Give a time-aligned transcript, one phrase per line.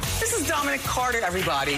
[0.00, 1.74] This is Dominic Carter, everybody.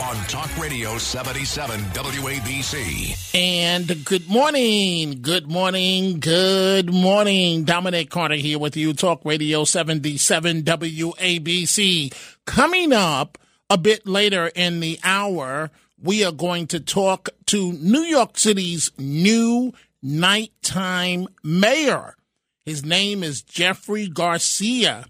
[0.00, 3.34] on Talk Radio 77 WABC.
[3.34, 7.64] And good morning, good morning, good morning.
[7.64, 12.12] Dominic Carter here with you, Talk Radio 77 WABC.
[12.46, 13.38] Coming up
[13.70, 15.70] a bit later in the hour,
[16.00, 19.72] we are going to talk to New York City's new
[20.02, 22.16] nighttime mayor.
[22.64, 25.04] His name is Jeffrey Garcia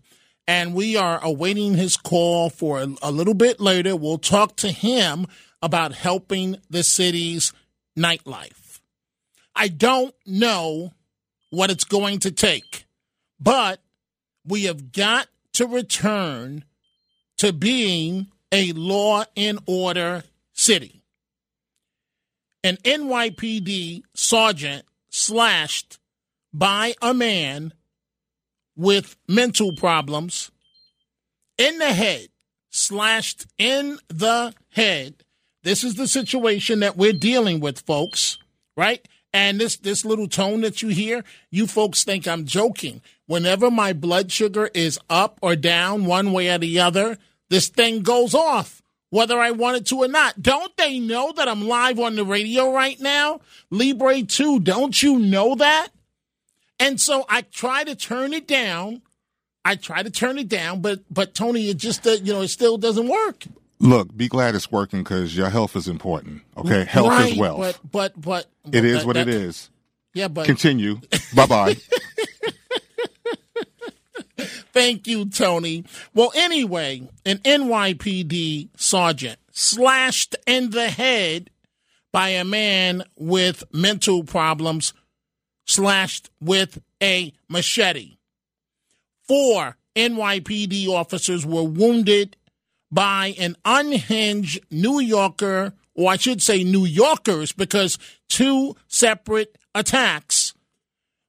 [0.46, 3.95] and we are awaiting his call for a, little bit later.
[3.95, 5.27] We'll talk to him
[5.60, 7.52] about helping the city's
[7.96, 8.80] nightlife.
[9.55, 10.92] I don't know
[11.51, 12.87] what it's going to take,
[13.38, 13.80] but
[14.45, 16.65] we have got to return
[17.38, 21.02] to being a law and order city.
[22.65, 25.99] An NYPD sergeant slashed
[26.52, 27.73] by a man
[28.76, 30.51] with mental problems
[31.59, 32.28] in the head,
[32.70, 35.24] slashed in the head.
[35.62, 38.38] This is the situation that we're dealing with, folks,
[38.76, 39.06] right?
[39.32, 43.00] And this this little tone that you hear, you folks think I'm joking.
[43.26, 47.16] Whenever my blood sugar is up or down one way or the other,
[47.48, 50.43] this thing goes off, whether I want it to or not.
[50.43, 53.40] Don't they know that I'm live on the radio right now?
[53.70, 55.88] Libre 2, don't you know that?
[56.83, 59.02] And so I try to turn it down.
[59.65, 62.49] I try to turn it down, but but Tony, it just uh, you know it
[62.49, 63.45] still doesn't work.
[63.79, 66.43] Look, be glad it's working because your health is important.
[66.56, 67.78] Okay, health right, is wealth.
[67.89, 69.71] But but but it is that, what that, it is.
[70.12, 71.00] Yeah, but continue.
[71.37, 71.77] bye bye.
[74.72, 75.84] Thank you, Tony.
[76.15, 81.51] Well, anyway, an NYPD sergeant slashed in the head
[82.11, 84.95] by a man with mental problems
[85.65, 88.17] slashed with a machete.
[89.27, 92.37] Four NYPD officers were wounded
[92.91, 100.55] by an unhinged New Yorker, or I should say New Yorkers, because two separate attacks.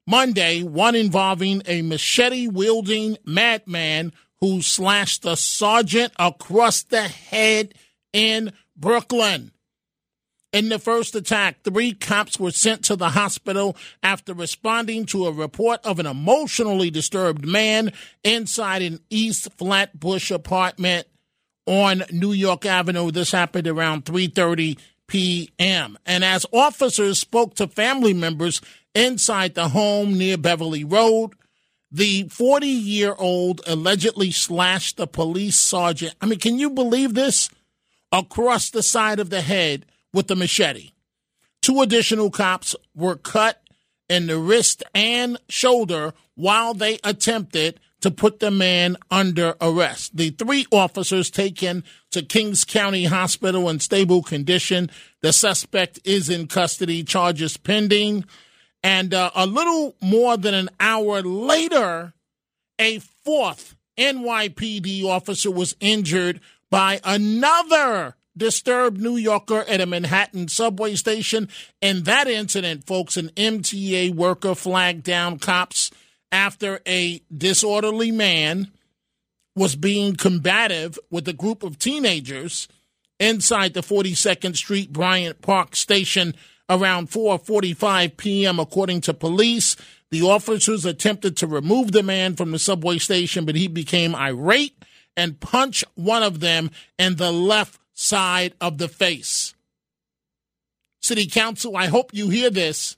[0.05, 4.11] Monday, one involving a machete wielding madman
[4.41, 7.73] who slashed a sergeant across the head
[8.11, 9.52] in Brooklyn.
[10.53, 15.31] In the first attack, three cops were sent to the hospital after responding to a
[15.31, 17.91] report of an emotionally disturbed man
[18.23, 21.07] inside an East Flatbush apartment
[21.65, 23.09] on New York Avenue.
[23.09, 24.77] This happened around 3:30
[25.07, 25.97] p.m.
[26.05, 28.61] And as officers spoke to family members
[28.93, 31.31] inside the home near Beverly Road,
[31.91, 36.13] the 40-year-old allegedly slashed the police sergeant.
[36.21, 37.49] I mean, can you believe this?
[38.11, 40.91] Across the side of the head with the machete.
[41.61, 43.61] Two additional cops were cut
[44.09, 50.17] in the wrist and shoulder while they attempted to put the man under arrest.
[50.17, 54.91] The three officers taken to Kings County Hospital in stable condition.
[55.21, 58.25] The suspect is in custody, charges pending.
[58.83, 62.13] And uh, a little more than an hour later,
[62.77, 70.95] a fourth NYPD officer was injured by another disturbed New Yorker at a Manhattan subway
[70.95, 71.49] station.
[71.81, 75.91] In that incident, folks, an MTA worker flagged down cops
[76.31, 78.71] after a disorderly man
[79.55, 82.67] was being combative with a group of teenagers
[83.19, 86.33] inside the 42nd Street Bryant Park station
[86.69, 88.59] around 4:45 p.m.
[88.59, 89.75] according to police.
[90.09, 94.83] The officers attempted to remove the man from the subway station, but he became irate
[95.15, 99.53] and punched one of them in the left side of the face.
[101.01, 102.97] City Council, I hope you hear this.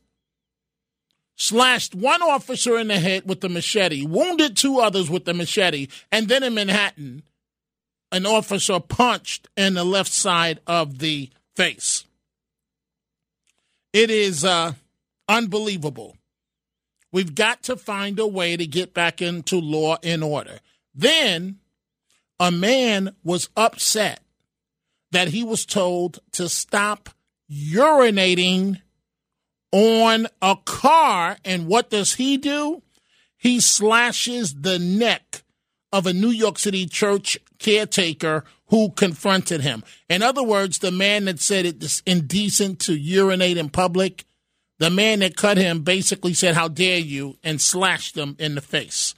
[1.38, 5.88] Slashed one officer in the head with the machete, wounded two others with the machete,
[6.12, 7.24] and then in Manhattan,
[8.12, 12.06] an officer punched in the left side of the face.
[13.92, 14.74] It is uh,
[15.28, 16.16] unbelievable.
[17.12, 20.60] We've got to find a way to get back into law and order.
[20.94, 21.60] Then
[22.40, 24.20] a man was upset
[25.16, 27.10] that he was told to stop
[27.50, 28.82] urinating
[29.72, 31.38] on a car.
[31.46, 32.84] And what does he do?
[33.38, 35.44] He slashes the neck
[35.94, 39.84] of a New York City church caretaker who confronted him.
[40.10, 44.26] In other words, the man that said it's indecent to urinate in public,
[44.80, 47.38] The man that cut him basically said, How dare you?
[47.42, 49.16] and slashed him in the face.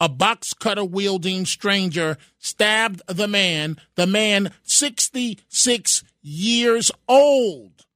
[0.00, 7.86] A box cutter wielding stranger stabbed the man, the man 66 years old,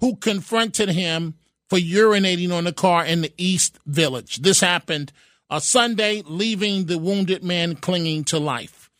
[0.00, 1.34] who confronted him
[1.68, 4.38] for urinating on the car in the East Village.
[4.38, 5.12] This happened
[5.52, 8.90] a Sunday, leaving the wounded man clinging to life.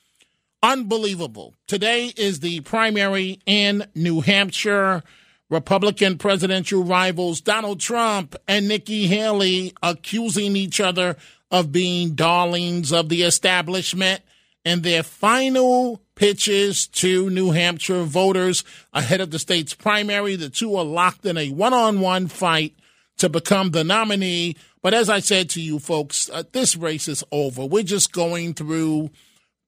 [0.62, 1.54] Unbelievable.
[1.66, 5.02] Today is the primary in New Hampshire.
[5.48, 11.16] Republican presidential rivals Donald Trump and Nikki Haley accusing each other
[11.52, 14.22] of being darlings of the establishment
[14.64, 20.34] in their final pitches to New Hampshire voters ahead of the state's primary.
[20.34, 22.74] The two are locked in a one on one fight
[23.18, 27.24] to become the nominee but as I said to you folks, uh, this race is
[27.30, 27.64] over.
[27.64, 29.10] We're just going through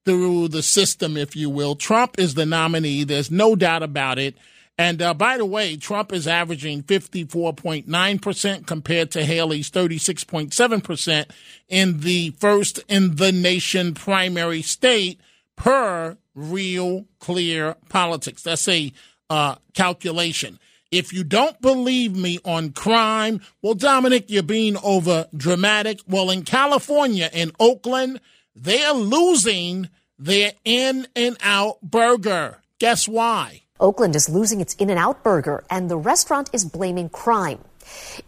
[0.05, 1.77] through the system, if you will.
[1.77, 3.05] Trump is the nominee.
[3.05, 4.37] There's no doubt about it.
[4.77, 11.31] And uh, by the way, Trump is averaging 54.9% compared to Haley's 36.7%
[11.69, 15.21] in the first in the nation primary state
[15.57, 18.43] per real clear politics.
[18.43, 18.93] That's a
[19.31, 20.59] uh, calculation.
[20.91, 26.01] If you don't believe me on crime, well, Dominic, you're being over dramatic.
[26.09, 28.21] Well, in California, in Oakland,
[28.55, 29.89] they're losing
[30.19, 32.59] their In N Out burger.
[32.79, 33.64] Guess why?
[33.81, 37.59] Oakland is losing its In N Out burger, and the restaurant is blaming crime.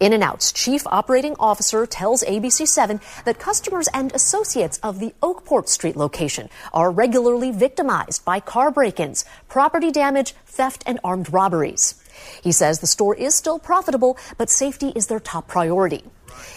[0.00, 5.69] In N Out's chief operating officer tells ABC7 that customers and associates of the Oakport
[5.69, 11.94] Street location are regularly victimized by car break ins, property damage, theft, and armed robberies.
[12.42, 16.02] He says the store is still profitable, but safety is their top priority.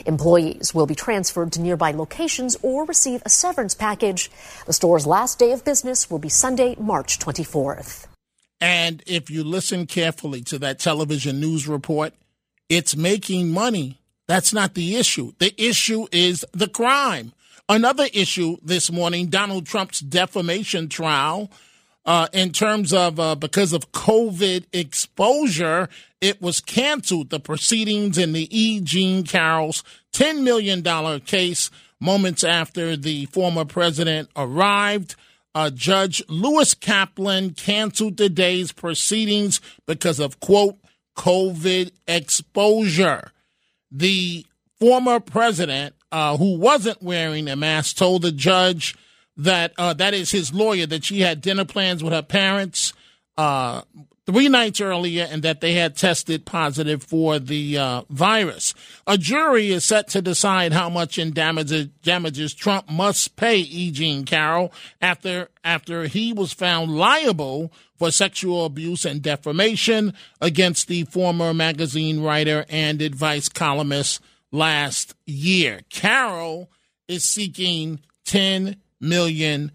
[0.07, 4.31] Employees will be transferred to nearby locations or receive a severance package.
[4.65, 8.07] The store's last day of business will be Sunday, March 24th.
[8.61, 12.13] And if you listen carefully to that television news report,
[12.67, 13.99] it's making money.
[14.27, 15.31] That's not the issue.
[15.39, 17.33] The issue is the crime.
[17.67, 21.51] Another issue this morning Donald Trump's defamation trial
[22.05, 25.89] uh, in terms of uh, because of COVID exposure,
[26.21, 27.29] it was canceled.
[27.29, 28.81] The proceedings in the E.
[28.81, 29.83] Jean Carroll's
[30.13, 30.83] $10 million
[31.21, 31.69] case
[31.99, 35.15] moments after the former president arrived.
[35.59, 40.77] Uh, Judge Lewis Kaplan canceled today's proceedings because of, quote,
[41.17, 43.33] COVID exposure.
[43.91, 44.45] The
[44.79, 48.95] former president, uh, who wasn't wearing a mask, told the judge
[49.35, 52.93] that uh, that is his lawyer that she had dinner plans with her parents
[53.37, 53.81] uh,
[54.29, 58.75] three nights earlier and that they had tested positive for the uh, virus.
[59.07, 63.89] A jury is set to decide how much in damages, damages Trump must pay E.
[63.89, 64.71] Jean Carroll
[65.01, 72.21] after after he was found liable for sexual abuse and defamation against the former magazine
[72.21, 74.21] writer and advice columnist
[74.51, 75.79] last year.
[75.89, 76.69] Carroll
[77.07, 79.71] is seeking ten million.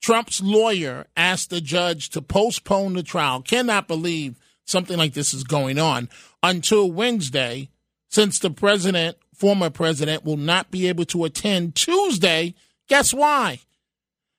[0.00, 3.42] Trump's lawyer asked the judge to postpone the trial.
[3.42, 6.08] Cannot believe something like this is going on
[6.42, 7.68] until Wednesday,
[8.08, 12.54] since the president, former president, will not be able to attend Tuesday.
[12.88, 13.60] Guess why?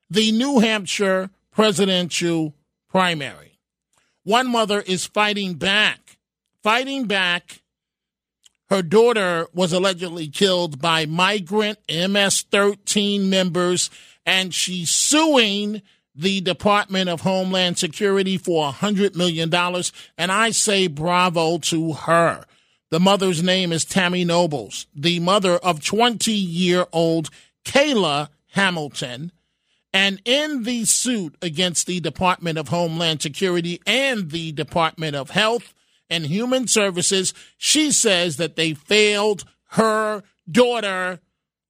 [0.09, 2.55] The New Hampshire presidential
[2.89, 3.59] primary.
[4.23, 6.17] One mother is fighting back,
[6.63, 7.61] fighting back
[8.69, 13.89] her daughter was allegedly killed by migrant MS 13 members,
[14.29, 15.81] and she's suing
[16.13, 19.53] the Department of Homeland Security for $100 million.
[20.17, 22.43] And I say bravo to her.
[22.91, 27.29] The mother's name is Tammy Nobles, the mother of 20 year old
[27.65, 29.31] Kayla Hamilton.
[29.91, 35.73] And in the suit against the Department of Homeland Security and the Department of Health,
[36.09, 37.33] and Human Services.
[37.57, 41.19] She says that they failed her daughter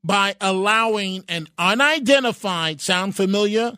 [0.03, 3.77] by allowing an unidentified, sound familiar,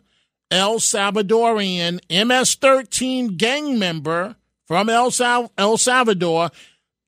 [0.50, 4.36] El Salvadorian MS 13 gang member
[4.66, 6.50] from El, Sal- El Salvador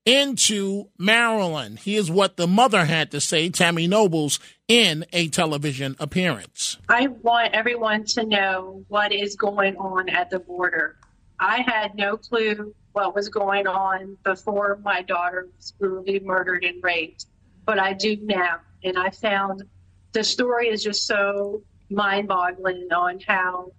[0.04, 1.78] into Maryland.
[1.80, 6.78] Here's what the mother had to say, Tammy Nobles, in a television appearance.
[6.88, 10.96] I want everyone to know what is going on at the border.
[11.38, 16.82] I had no clue what was going on before my daughter was brutally murdered and
[16.82, 17.26] raped,
[17.66, 18.60] but I do now.
[18.84, 19.64] And I found
[20.12, 23.72] the story is just so mind boggling on how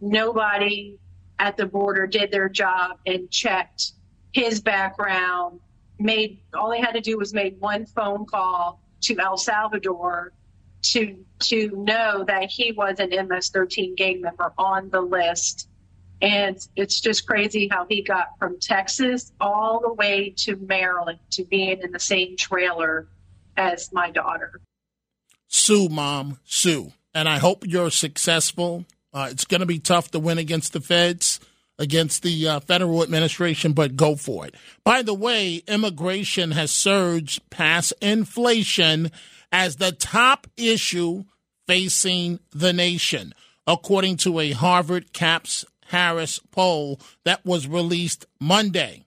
[0.00, 0.98] nobody
[1.38, 3.92] at the border did their job and checked
[4.32, 5.60] his background,
[5.98, 10.32] made all they had to do was make one phone call to El Salvador
[10.82, 15.68] to to know that he was an MS-13 gang member on the list.
[16.20, 21.44] And it's just crazy how he got from Texas all the way to Maryland to
[21.44, 23.08] being in the same trailer
[23.56, 24.60] as my daughter.
[25.48, 26.92] Sue, mom, sue.
[27.14, 28.86] And I hope you're successful.
[29.12, 31.40] Uh, it's going to be tough to win against the feds,
[31.78, 34.54] against the uh, federal administration, but go for it.
[34.84, 39.10] By the way, immigration has surged past inflation
[39.50, 41.24] as the top issue
[41.66, 43.34] facing the nation,
[43.66, 49.04] according to a Harvard CAPS Harris poll that was released Monday.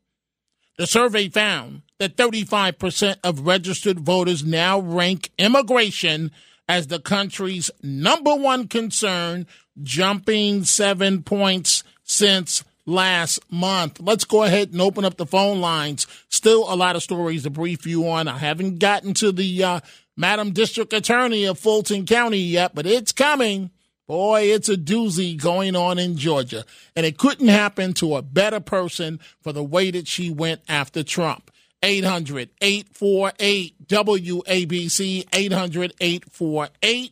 [0.78, 6.32] The survey found that 35% of registered voters now rank immigration
[6.68, 9.48] as the country's number one concern,
[9.82, 14.00] jumping seven points since last month.
[14.02, 16.08] Let's go ahead and open up the phone lines.
[16.30, 18.28] Still a lot of stories to brief you on.
[18.28, 19.80] I haven't gotten to the uh,
[20.18, 23.72] Madam District Attorney of Fulton County yet, but it's coming.
[24.08, 26.64] Boy, it's a doozy going on in Georgia.
[26.96, 31.04] And it couldn't happen to a better person for the way that she went after
[31.04, 31.52] Trump.
[31.82, 37.12] 800 848 WABC, 800 848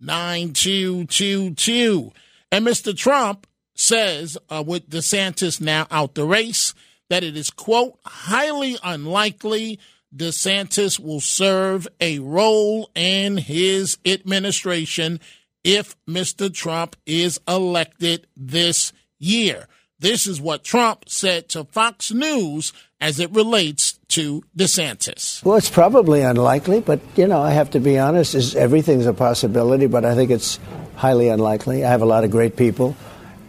[0.00, 2.12] 9222.
[2.50, 2.96] And Mr.
[2.96, 6.74] Trump says, uh, with DeSantis now out the race,
[7.08, 9.78] that it is, quote, highly unlikely
[10.14, 15.20] DeSantis will serve a role in his administration
[15.64, 16.52] if Mr.
[16.52, 19.68] Trump is elected this year.
[19.98, 25.44] This is what Trump said to Fox News as it relates to DeSantis.
[25.44, 29.14] Well, it's probably unlikely, but you know, I have to be honest, is everything's a
[29.14, 30.58] possibility, but I think it's
[30.96, 31.84] highly unlikely.
[31.84, 32.96] I have a lot of great people,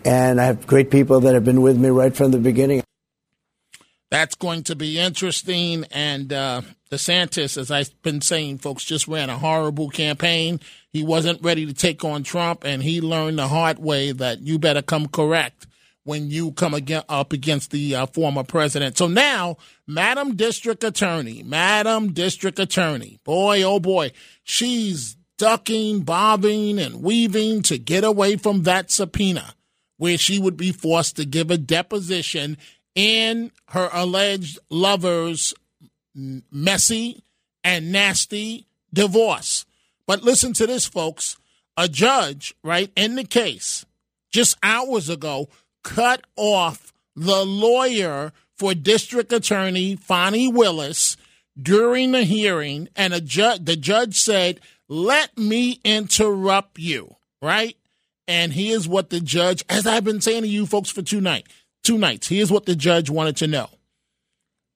[0.06, 2.84] and I have great people that have been with me right from the beginning.
[4.14, 5.86] That's going to be interesting.
[5.90, 10.60] And uh, DeSantis, as I've been saying, folks, just ran a horrible campaign.
[10.92, 14.60] He wasn't ready to take on Trump, and he learned the hard way that you
[14.60, 15.66] better come correct
[16.04, 19.00] when you come again, up against the uh, former president.
[19.00, 24.12] So now, Madam District Attorney, Madam District Attorney, boy, oh boy,
[24.44, 29.56] she's ducking, bobbing, and weaving to get away from that subpoena
[29.98, 32.58] where she would be forced to give a deposition
[32.96, 35.54] in her alleged lover's
[36.16, 37.24] messy
[37.64, 39.66] and nasty divorce.
[40.06, 41.38] But listen to this, folks.
[41.76, 43.86] A judge, right, in the case
[44.34, 45.48] just hours ago
[45.84, 51.16] cut off the lawyer for District Attorney Fani Willis
[51.62, 54.60] during the hearing, and a ju- the judge said,
[54.90, 57.78] Let me interrupt you, right?
[58.28, 61.52] And here's what the judge, as I've been saying to you folks for two nights,
[61.84, 62.28] two nights.
[62.28, 63.70] Here's what the judge wanted to know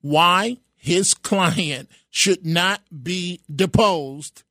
[0.02, 4.44] why his client should not be deposed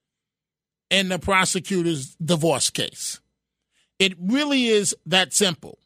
[0.91, 3.21] in the prosecutor's divorce case.
[3.99, 5.79] It really is that simple.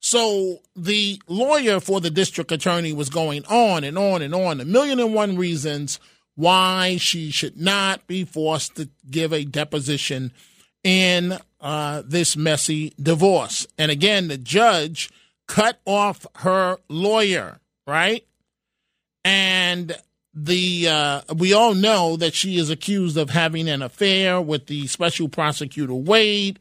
[0.00, 4.64] So the lawyer for the district attorney was going on and on and on, a
[4.64, 5.98] million and one reasons
[6.34, 10.30] why she should not be forced to give a deposition
[10.82, 13.66] in uh, this messy divorce.
[13.78, 15.10] And again, the judge
[15.46, 18.26] cut off her lawyer, right?
[19.24, 19.96] And
[20.34, 24.86] the uh, we all know that she is accused of having an affair with the
[24.88, 26.58] special prosecutor Wade,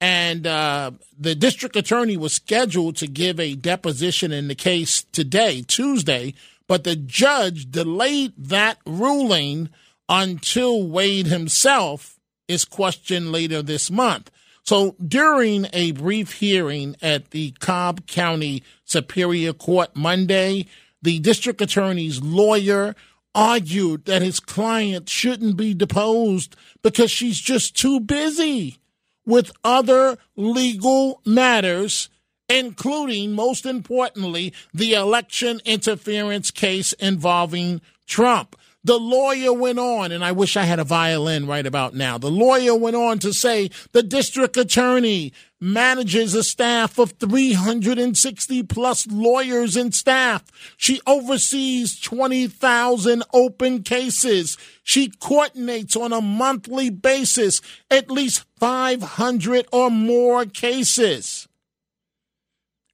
[0.00, 5.62] and uh, the district attorney was scheduled to give a deposition in the case today,
[5.62, 6.34] Tuesday,
[6.68, 9.70] but the judge delayed that ruling
[10.08, 14.30] until Wade himself is questioned later this month.
[14.66, 20.66] So during a brief hearing at the Cobb County Superior Court Monday,
[21.00, 22.96] the district attorney's lawyer
[23.32, 28.78] argued that his client shouldn't be deposed because she's just too busy
[29.24, 32.08] with other legal matters,
[32.48, 38.56] including, most importantly, the election interference case involving Trump.
[38.86, 42.18] The lawyer went on, and I wish I had a violin right about now.
[42.18, 49.08] The lawyer went on to say the district attorney manages a staff of 360 plus
[49.08, 50.44] lawyers and staff.
[50.76, 54.56] She oversees 20,000 open cases.
[54.84, 61.48] She coordinates on a monthly basis at least 500 or more cases.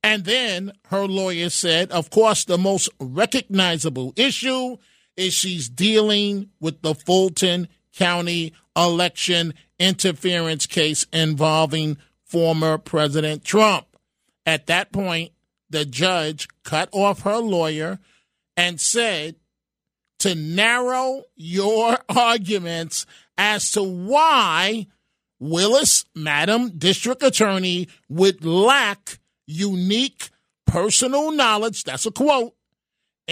[0.02, 4.78] And then her lawyer said, of course, the most recognizable issue
[5.16, 13.86] is she's dealing with the Fulton County election interference case involving former President Trump.
[14.46, 15.32] At that point,
[15.70, 17.98] the judge cut off her lawyer
[18.56, 19.36] and said
[20.20, 24.86] to narrow your arguments as to why
[25.40, 30.30] Willis, Madam District Attorney, would lack unique
[30.66, 32.54] personal knowledge, that's a quote,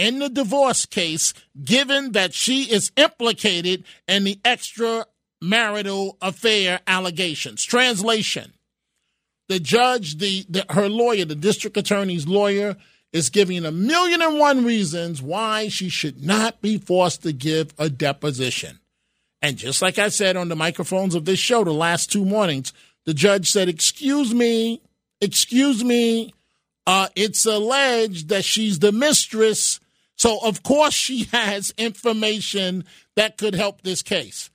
[0.01, 1.31] in the divorce case,
[1.63, 7.63] given that she is implicated in the extramarital affair allegations.
[7.63, 8.53] Translation
[9.47, 12.77] The judge, the, the her lawyer, the district attorney's lawyer,
[13.13, 17.71] is giving a million and one reasons why she should not be forced to give
[17.77, 18.79] a deposition.
[19.39, 22.73] And just like I said on the microphones of this show the last two mornings,
[23.05, 24.81] the judge said, Excuse me,
[25.19, 26.33] excuse me,
[26.87, 29.79] uh, it's alleged that she's the mistress.
[30.21, 32.85] So, of course, she has information
[33.15, 34.51] that could help this case.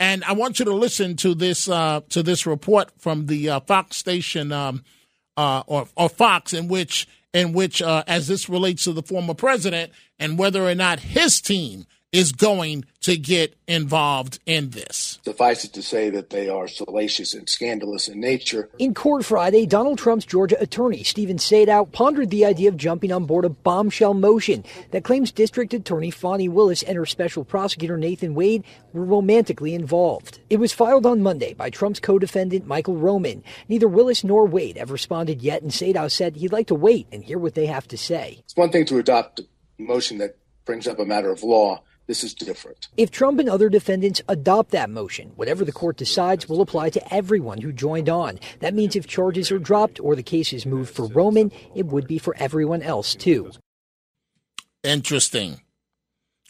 [0.00, 3.60] And I want you to listen to this uh, to this report from the uh,
[3.60, 4.82] Fox station um,
[5.36, 9.34] uh, or, or Fox, in which in which, uh, as this relates to the former
[9.34, 15.13] president and whether or not his team is going to get involved in this.
[15.24, 18.68] Suffice it to say that they are salacious and scandalous in nature.
[18.78, 23.24] In court Friday, Donald Trump's Georgia attorney, Stephen Sadow, pondered the idea of jumping on
[23.24, 28.34] board a bombshell motion that claims District Attorney Fani Willis and her special prosecutor Nathan
[28.34, 30.40] Wade were romantically involved.
[30.50, 33.42] It was filed on Monday by Trump's co-defendant Michael Roman.
[33.66, 37.24] Neither Willis nor Wade have responded yet, and Sadow said he'd like to wait and
[37.24, 38.40] hear what they have to say.
[38.40, 39.46] It's one thing to adopt a
[39.78, 42.88] motion that brings up a matter of law this is different.
[42.96, 47.14] If Trump and other defendants adopt that motion, whatever the court decides will apply to
[47.14, 48.38] everyone who joined on.
[48.60, 52.06] That means if charges are dropped or the case is moved for Roman, it would
[52.06, 53.52] be for everyone else too.
[54.82, 55.60] Interesting.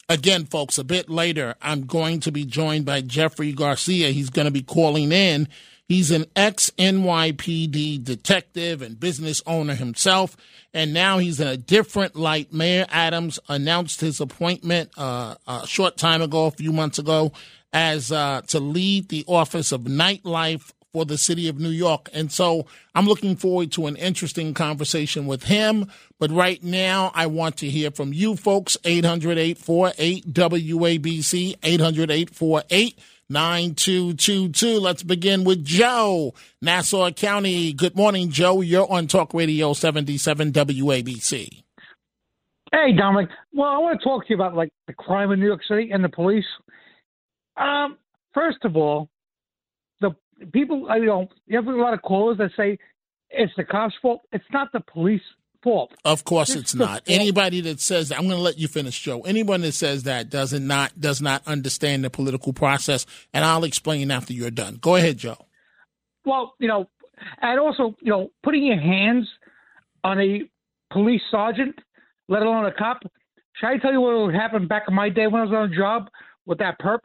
[0.07, 4.09] Again, folks, a bit later, I'm going to be joined by Jeffrey Garcia.
[4.09, 5.47] He's going to be calling in.
[5.87, 10.35] He's an ex NYPD detective and business owner himself
[10.75, 12.51] and now he's in a different light.
[12.51, 17.31] Mayor Adams announced his appointment uh, a short time ago, a few months ago,
[17.71, 22.09] as uh, to lead the Office of Nightlife for the city of New York.
[22.11, 25.89] And so I'm looking forward to an interesting conversation with him.
[26.19, 32.99] But right now, I want to hear from you folks 800 848 WABC, 800 848
[33.29, 34.79] 9222.
[34.79, 37.73] Let's begin with Joe, Nassau County.
[37.73, 38.61] Good morning, Joe.
[38.61, 41.63] You're on Talk Radio 77 WABC.
[42.71, 43.29] Hey, Dominic.
[43.53, 45.91] Well, I want to talk to you about like the crime in New York City
[45.91, 46.45] and the police.
[47.57, 47.97] Um,
[48.33, 49.09] first of all,
[50.01, 50.11] the
[50.51, 52.77] people, you know, you have a lot of callers that say
[53.29, 54.21] it's the cops' fault.
[54.31, 55.21] It's not the police
[55.65, 55.93] fault.
[56.05, 57.01] Of course, it's, it's not.
[57.07, 59.21] Anybody that says that, I'm going to let you finish, Joe.
[59.21, 64.11] Anyone that says that does not does not understand the political process, and I'll explain
[64.11, 64.77] after you're done.
[64.79, 65.37] Go ahead, Joe.
[66.23, 66.87] Well, you know,
[67.41, 69.27] and also, you know, putting your hands
[70.03, 70.43] on a
[70.93, 71.75] police sergeant,
[72.29, 72.99] let alone a cop.
[73.55, 75.73] Should I tell you what would happen back in my day when I was on
[75.73, 76.09] a job
[76.45, 76.99] with that perp?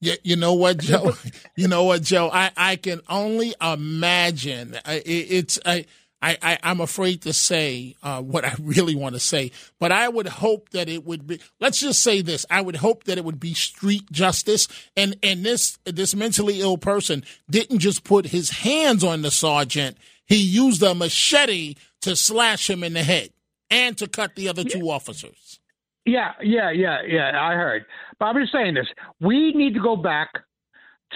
[0.00, 1.14] Yeah, you know what, Joe?
[1.56, 2.28] you know what, Joe?
[2.30, 4.74] I, I can only imagine.
[4.86, 5.86] It, it's I
[6.24, 10.08] I, I am afraid to say uh, what I really want to say, but I
[10.08, 11.38] would hope that it would be.
[11.60, 15.44] Let's just say this: I would hope that it would be street justice, and and
[15.44, 20.82] this this mentally ill person didn't just put his hands on the sergeant; he used
[20.82, 23.28] a machete to slash him in the head
[23.70, 25.60] and to cut the other two officers.
[26.06, 27.32] Yeah, yeah, yeah, yeah.
[27.38, 27.84] I heard,
[28.18, 28.86] but I'm just saying this:
[29.20, 30.30] we need to go back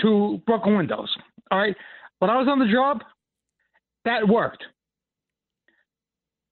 [0.02, 1.16] to broken windows.
[1.50, 1.76] All right,
[2.18, 3.02] when I was on the job,
[4.04, 4.64] that worked.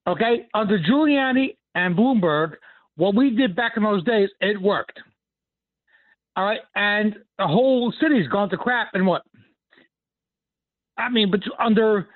[0.07, 2.53] Okay, under Giuliani and Bloomberg,
[2.95, 4.99] what we did back in those days, it worked.
[6.35, 8.89] All right, and the whole city's gone to crap.
[8.93, 9.23] And what?
[10.97, 12.07] I mean, but under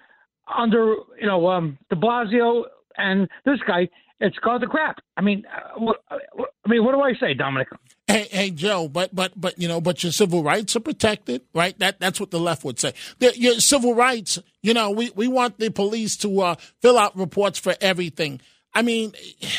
[0.58, 2.63] under you know um, De Blasio
[2.97, 3.89] and this guy,
[4.22, 5.00] it's the crap.
[5.18, 7.70] I mean, uh, what, I mean, what do I say, Dominic?
[8.08, 11.78] Hey, hey, Joe, but but but you know, but your civil rights are protected, right?
[11.80, 12.94] That that's what the left would say.
[13.20, 17.18] The, your civil rights, you know, we we want the police to uh, fill out
[17.18, 18.40] reports for everything.
[18.74, 19.14] I mean.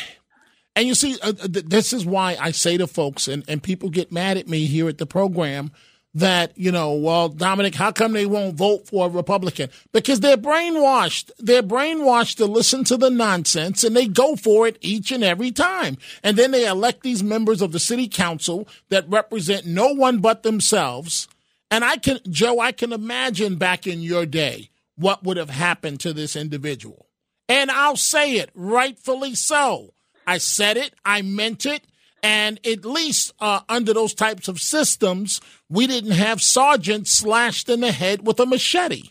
[0.75, 4.11] And you see, uh, this is why I say to folks, and, and people get
[4.11, 5.71] mad at me here at the program
[6.15, 9.69] that, you know, well, Dominic, how come they won't vote for a Republican?
[9.91, 11.31] Because they're brainwashed.
[11.39, 15.51] They're brainwashed to listen to the nonsense and they go for it each and every
[15.51, 15.97] time.
[16.21, 20.43] And then they elect these members of the city council that represent no one but
[20.43, 21.27] themselves.
[21.71, 25.99] And I can, Joe, I can imagine back in your day what would have happened
[26.01, 27.07] to this individual.
[27.49, 29.93] And I'll say it, rightfully so.
[30.25, 31.85] I said it, I meant it,
[32.23, 37.81] and at least uh, under those types of systems, we didn't have sergeants slashed in
[37.81, 39.09] the head with a machete.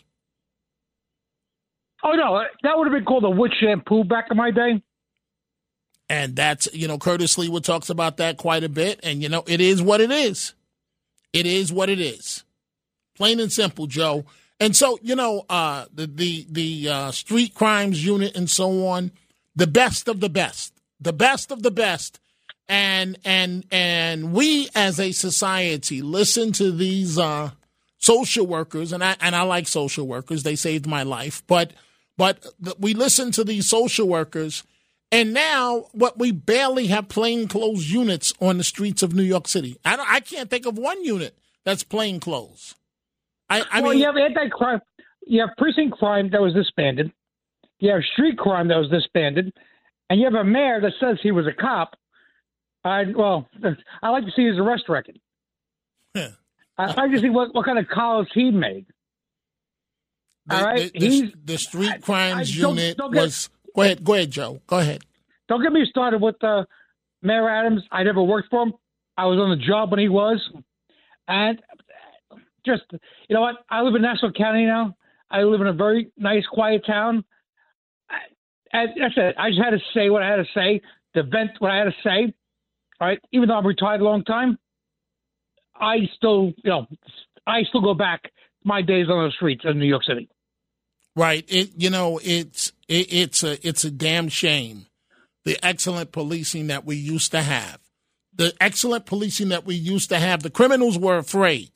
[2.03, 4.83] Oh no, that would have been called a wood shampoo back in my day.
[6.09, 9.43] And that's you know Curtis Sliwa talks about that quite a bit, and you know
[9.47, 10.53] it is what it is.
[11.31, 12.43] It is what it is,
[13.15, 14.25] plain and simple, Joe.
[14.59, 19.11] And so, you know, uh, the the the uh, street crimes unit and so on,
[19.55, 22.19] the best of the best, the best of the best,
[22.67, 27.51] and and and we as a society listen to these uh,
[27.97, 31.43] social workers, and I and I like social workers; they saved my life.
[31.47, 31.73] But
[32.17, 32.45] but
[32.79, 34.63] we listen to these social workers,
[35.11, 39.77] and now what we barely have plainclothes units on the streets of New York City.
[39.83, 42.75] I I can't think of one unit that's plainclothes.
[43.49, 44.81] I, I well, mean, you have anti-crime,
[45.27, 47.11] you have precinct crime that was disbanded,
[47.79, 49.53] you have street crime that was disbanded,
[50.09, 51.95] and you have a mayor that says he was a cop.
[52.83, 53.47] I well,
[54.01, 55.19] I like to see his arrest record.
[56.15, 56.29] I,
[56.77, 58.85] I like to see what, what kind of calls he made.
[60.47, 63.49] the, All right, the, the, he's the street crimes I- don't- unit don't get- was.
[63.75, 64.61] Go ahead, go ahead, Joe.
[64.67, 65.03] Go ahead.
[65.49, 66.65] Don't get me started with uh,
[67.23, 67.81] Mayor Adams.
[67.91, 68.73] I never worked for him.
[69.17, 70.39] I was on the job when he was,
[71.27, 71.59] and
[72.65, 73.55] just you know what?
[73.69, 74.95] I live in Nassau County now.
[75.31, 77.23] I live in a very nice, quiet town.
[78.71, 79.35] And that's it.
[79.39, 80.81] I just had to say what I had to say,
[81.15, 82.33] to vent what I had to say.
[83.03, 84.57] Right, even though I'm retired a long time,
[85.75, 86.87] I still, you know,
[87.45, 88.31] I still go back
[88.63, 90.29] my days on the streets of New York City.
[91.15, 91.45] Right.
[91.47, 94.87] It you know it's it, it's a it's a damn shame
[95.45, 97.79] the excellent policing that we used to have.
[98.33, 100.41] The excellent policing that we used to have.
[100.41, 101.71] The criminals were afraid.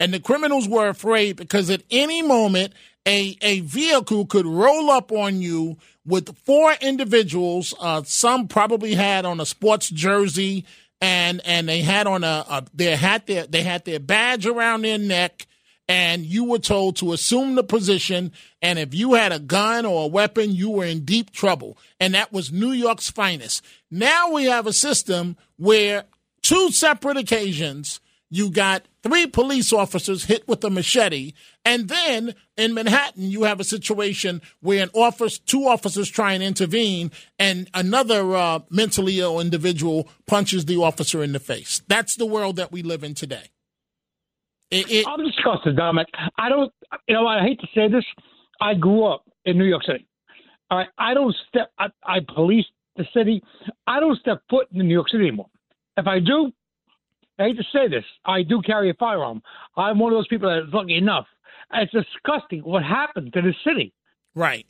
[0.00, 2.72] And the criminals were afraid because at any moment
[3.06, 5.76] a a vehicle could roll up on you
[6.08, 7.74] with four individuals.
[7.78, 10.64] Uh, some probably had on a sports jersey
[11.00, 14.98] and and they had on a, a they their they had their badge around their
[14.98, 15.46] neck
[15.88, 18.32] and you were told to assume the position.
[18.60, 21.78] And if you had a gun or a weapon, you were in deep trouble.
[21.98, 23.64] And that was New York's finest.
[23.90, 26.04] Now we have a system where
[26.42, 31.32] two separate occasions, you got three police officers hit with a machete.
[31.68, 36.42] And then in Manhattan, you have a situation where an officer, two officers try and
[36.42, 41.82] intervene, and another uh, mentally ill individual punches the officer in the face.
[41.86, 43.50] That's the world that we live in today.
[44.70, 46.08] It, it, I'm disgusted, Dominic.
[46.38, 46.72] I don't,
[47.06, 48.04] you know, I hate to say this.
[48.62, 50.06] I grew up in New York City.
[50.70, 51.70] All right, I don't step.
[51.78, 52.64] I, I police
[52.96, 53.42] the city.
[53.86, 55.50] I don't step foot in New York City anymore.
[55.98, 56.50] If I do,
[57.38, 58.04] I hate to say this.
[58.24, 59.42] I do carry a firearm.
[59.76, 61.26] I'm one of those people that is lucky enough.
[61.72, 63.92] It's disgusting what happened to the city.
[64.34, 64.66] Right,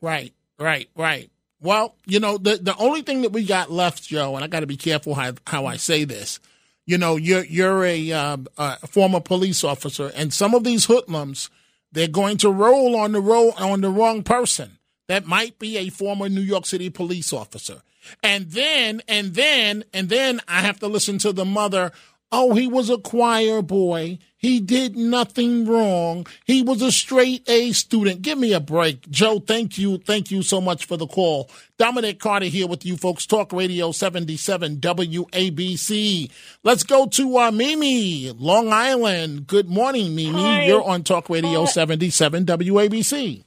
[0.00, 1.30] right, right, right.
[1.60, 4.60] Well, you know, the the only thing that we got left, Joe, and I got
[4.60, 6.38] to be careful how how I say this.
[6.86, 11.50] You know, you're you're a, uh, a former police officer, and some of these hoodlums,
[11.92, 14.78] they're going to roll on the roll on the wrong person.
[15.08, 17.82] That might be a former New York City police officer,
[18.22, 21.92] and then and then and then I have to listen to the mother.
[22.30, 24.18] Oh, he was a choir boy.
[24.36, 26.26] He did nothing wrong.
[26.44, 28.20] He was a straight A student.
[28.20, 29.08] Give me a break.
[29.08, 29.96] Joe, thank you.
[29.98, 31.50] Thank you so much for the call.
[31.78, 33.24] Dominic Carter here with you folks.
[33.24, 36.30] Talk Radio 77 WABC.
[36.62, 39.46] Let's go to uh, Mimi, Long Island.
[39.46, 40.40] Good morning, Mimi.
[40.42, 40.64] Hi.
[40.66, 41.70] You're on Talk Radio Hi.
[41.70, 43.44] 77 WABC.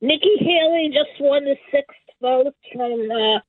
[0.00, 3.40] Nikki Haley just won the sixth vote from uh,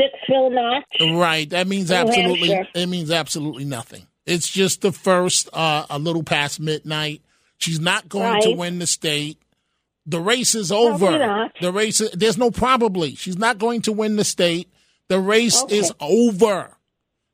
[0.00, 1.18] Dixville Notch.
[1.18, 1.48] Right.
[1.50, 4.06] That means absolutely it means absolutely nothing.
[4.26, 7.22] It's just the first uh, a little past midnight.
[7.58, 9.40] She's not going to win the state.
[10.06, 11.50] The race is over.
[11.60, 13.14] The race is, there's no probably.
[13.16, 14.72] She's not going to win the state.
[15.08, 15.76] The race Okay.
[15.78, 16.70] is over.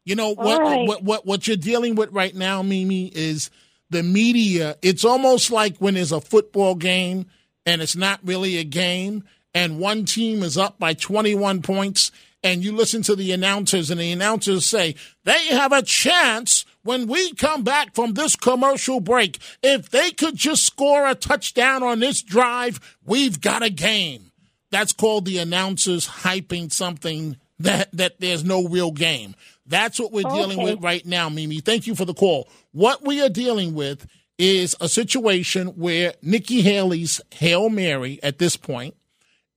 [0.05, 0.87] You know what, right.
[0.87, 3.51] what what what you're dealing with right now, Mimi, is
[3.91, 4.77] the media.
[4.83, 7.27] It's almost like when there's a football game
[7.65, 9.25] and it's not really a game
[9.55, 14.01] and one team is up by 21 points and you listen to the announcers and
[14.01, 14.95] the announcers say
[15.25, 19.39] they have a chance when we come back from this commercial break.
[19.63, 24.31] If they could just score a touchdown on this drive we've got a game.
[24.71, 29.35] That's called the announcers hyping something that that there's no real game.
[29.67, 30.75] That's what we're dealing Okay.
[30.75, 31.61] with right now mimi.
[31.61, 32.49] Thank you for the call.
[32.73, 34.07] What we are dealing with
[34.39, 38.95] is a situation where nikki haley's hail mary at this point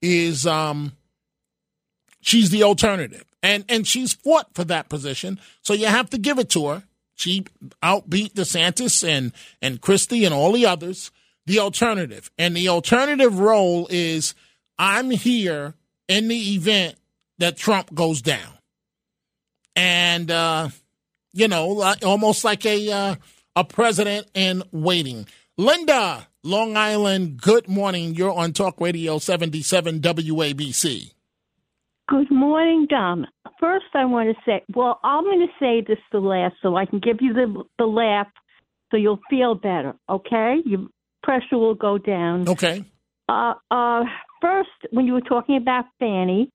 [0.02, 0.94] is um
[2.30, 3.26] she's the alternative.
[3.42, 5.40] And and she's fought for that position.
[5.62, 6.84] So you have to give it to her.
[7.16, 7.46] She
[7.84, 11.12] outbeat desantis and and christie and all the others.
[11.46, 12.30] The alternative.
[12.38, 14.36] And the alternative role is
[14.78, 15.74] i'm here
[16.08, 16.96] in the event
[17.40, 18.54] that trump goes down.
[19.76, 20.70] And uh
[21.34, 23.16] you know almost like a uh,
[23.56, 25.28] a president in waiting.
[25.58, 28.16] Linda long island good morning.
[28.16, 31.14] You're on talk radio 77 wabc
[32.10, 33.28] Good morning, Dom.
[33.60, 36.86] First, I want to say, well, I'm going to say this the last so I
[36.86, 38.26] can give you the the laugh
[38.90, 40.56] so you'll feel better, okay?
[40.66, 40.88] Your
[41.22, 42.50] pressure will go down.
[42.50, 42.84] Okay.
[43.28, 44.04] Uh, uh,
[44.42, 46.52] first, when you were talking about Fani,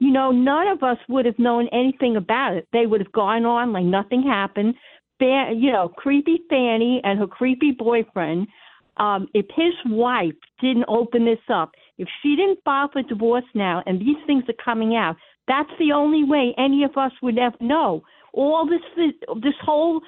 [0.00, 2.68] you know, none of us would have known anything about it.
[2.74, 4.74] They would have gone on like nothing happened.
[5.18, 8.48] Fan, you know, creepy Fani and her creepy boyfriend.
[8.96, 13.82] Um, if his wife didn't open this up, if she didn't file for divorce now,
[13.86, 15.16] and these things are coming out,
[15.48, 18.02] that's the only way any of us would ever know.
[18.32, 20.00] All this, this whole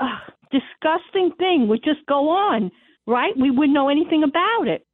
[0.00, 0.06] uh,
[0.50, 2.70] disgusting thing would just go on,
[3.06, 3.32] right?
[3.36, 4.84] We wouldn't know anything about it.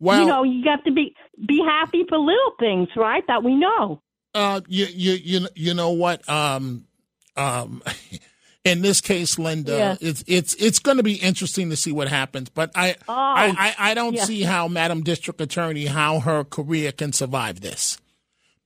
[0.00, 1.14] Well, you know, you have to be
[1.46, 3.22] be happy for little things, right?
[3.28, 4.02] That we know.
[4.34, 6.26] Uh, you you you you know what?
[6.28, 6.86] Um,
[7.36, 7.82] um,
[8.64, 9.96] in this case, Linda, Yeah.
[10.00, 12.48] it's it's it's going to be interesting to see what happens.
[12.50, 14.24] But I Oh, I, I I don't yeah.
[14.24, 17.98] see how Madam District Attorney how her career can survive this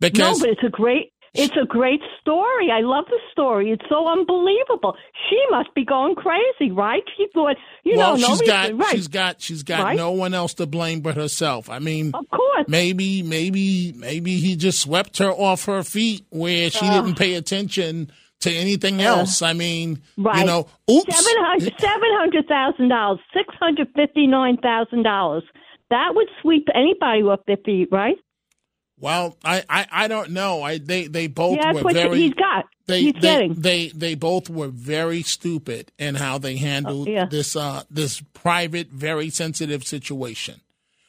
[0.00, 2.70] because no, but it's a great it's a great story.
[2.70, 3.72] I love the story.
[3.72, 4.94] It's so unbelievable.
[5.28, 7.02] She must be going crazy, right?
[7.16, 8.94] She thought, you well, know, she's got right.
[8.96, 9.96] she's got she's got Right?
[9.96, 11.68] no one else to blame but herself.
[11.68, 16.70] I mean, of course, maybe maybe maybe he just swept her off her feet where
[16.70, 17.04] she Ugh.
[17.04, 18.12] didn't pay attention
[18.44, 19.42] to anything else.
[19.42, 20.38] I mean, Right.
[20.40, 21.14] you know, oops.
[21.14, 25.42] Seven hundred seven hundred thousand dollars, six hundred fifty nine thousand dollars.
[25.90, 28.16] That would sweep anybody off their feet, right?
[28.98, 30.62] Well, I, I, I don't know.
[30.62, 32.16] I they they both Yeah, that's were what very.
[32.18, 32.64] he's got.
[32.86, 33.54] They, He's they, getting.
[33.54, 37.24] they they both were very stupid in how they handled Oh, yeah.
[37.24, 40.60] this uh this private, very sensitive situation.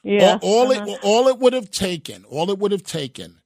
[0.03, 0.39] Yeah.
[0.41, 0.85] All, all uh-huh.
[0.87, 3.39] it all it would have taken, all it would have taken,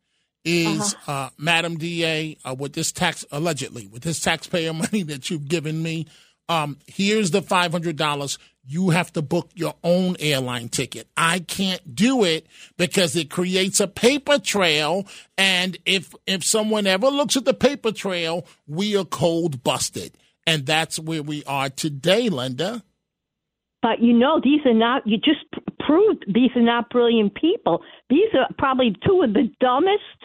[0.46, 1.12] is Uh-huh.
[1.12, 5.82] uh Madam DA uh, with this tax allegedly with this taxpayer money that you've given
[5.84, 6.08] me.
[6.48, 8.40] Um, here's the five hundred dollars.
[8.66, 11.08] You have to book your own airline ticket.
[11.18, 12.46] I can't do it
[12.78, 15.06] because it creates a paper trail,
[15.38, 20.66] and if if someone ever looks at the paper trail, we are cold busted, and
[20.66, 22.84] that's where we are today, Linda.
[23.82, 25.46] But you know, these are not, you just
[25.90, 27.82] proved these are not brilliant people.
[28.10, 30.20] These are probably two of the dumbest,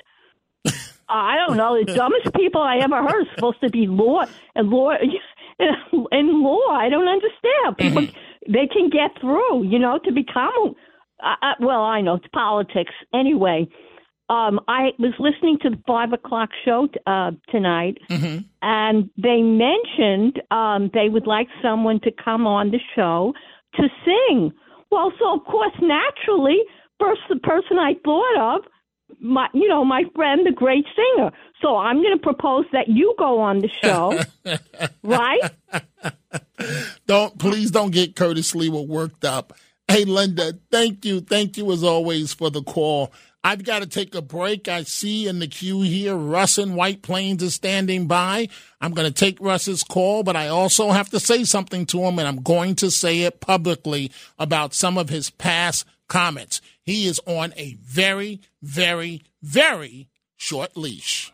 [1.09, 4.25] I don't know, the dumbest people I ever heard supposed to be law
[4.55, 4.91] and law
[5.59, 6.69] and law.
[6.71, 8.07] I don't understand how people,
[8.47, 10.75] they can get through, you know, to become,
[11.23, 12.93] uh, uh, well, I know, it's politics.
[13.15, 13.67] Anyway,
[14.29, 17.97] um, I was listening to the five o'clock show uh, tonight,
[18.63, 23.33] and they mentioned um, they would like someone to come on the show
[23.77, 24.53] to sing.
[24.95, 26.59] Well, so of course, naturally,
[27.01, 28.63] first the person I thought of,
[29.19, 31.33] my you know my friend, the great singer.
[31.61, 34.21] So I'm going to propose that you go on the show,
[35.03, 35.51] right?
[37.09, 39.55] Don't please don't get Curtis Sliwa worked up.
[39.89, 43.13] Hey Linda, thank you, thank you as always for the call.
[43.47, 44.69] I've got to take a break.
[44.69, 48.49] I see in the queue here Russ in White Plains is standing by.
[48.81, 52.19] I'm going to take Russ's call, but I also have to say something to him,
[52.19, 56.63] and I'm going to say it publicly about some of his past comments.
[56.83, 61.34] He is on a very, very, very short leash.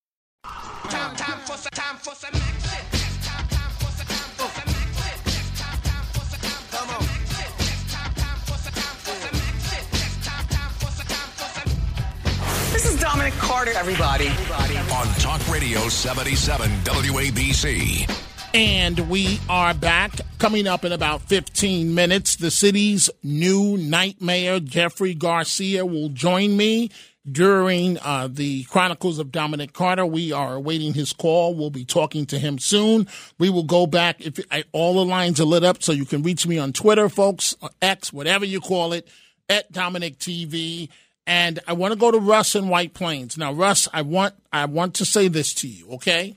[0.43, 3.01] Time, time for some, time for some action.
[3.21, 5.43] Time, time for some, time for some action.
[5.55, 7.51] Time, time for some, time for some action.
[7.87, 10.21] Time, time for some, time for some action.
[10.21, 14.27] Time, time for some, time for some This is Dominic Carter, everybody.
[14.27, 18.30] On Talk Radio 77 WABC.
[18.53, 20.11] And we are back.
[20.37, 26.57] Coming up in about 15 minutes, the city's new night mayor, Jeffrey Garcia, will join
[26.57, 26.89] me
[27.31, 30.05] during uh, the Chronicles of Dominic Carter.
[30.05, 31.55] We are awaiting his call.
[31.55, 33.07] We'll be talking to him soon.
[33.39, 34.19] We will go back.
[34.19, 37.07] If I, all the lines are lit up, so you can reach me on Twitter,
[37.07, 39.07] folks, X, whatever you call it,
[39.47, 40.89] at Dominic TV.
[41.25, 43.37] And I want to go to Russ in White Plains.
[43.37, 46.35] Now, Russ, I want I want to say this to you, okay?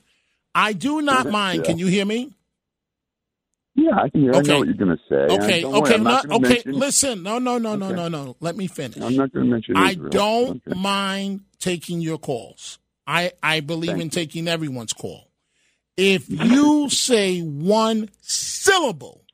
[0.54, 1.60] I do not mind.
[1.60, 1.64] Yeah.
[1.70, 2.32] Can you hear me?
[3.74, 4.34] Yeah, I can hear.
[4.34, 4.48] I Okay.
[4.48, 5.34] know what you're going to say.
[5.34, 6.38] Okay, okay, not okay.
[6.48, 7.96] mention- Listen, no, no, no, no, Okay.
[7.96, 8.36] no, no.
[8.40, 8.98] Let me finish.
[9.02, 9.76] I'm not going to mention.
[9.76, 9.88] Israel.
[9.88, 10.78] I don't Okay.
[10.78, 12.78] mind taking your calls.
[13.06, 14.10] I I believe Thank in you.
[14.10, 15.28] taking everyone's call.
[15.96, 19.24] If you say one syllable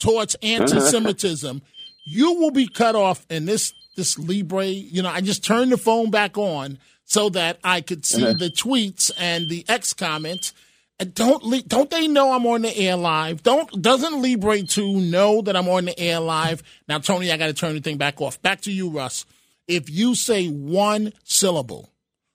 [0.00, 1.62] towards anti-Semitism,
[2.06, 3.26] you will be cut off.
[3.28, 6.78] And this this Libre, you know, I just turned the phone back on
[7.14, 8.32] so that I could see Uh-huh.
[8.34, 10.52] the tweets and the X comments.
[10.98, 13.42] And don't don't they know I'm on the air live?
[13.42, 16.62] Don't doesn't Libre two know that I'm on the air live?
[16.88, 18.40] Now, Tony, I got to turn the thing back off.
[18.42, 19.26] Back to you, Russ.
[19.66, 21.90] If you say one syllable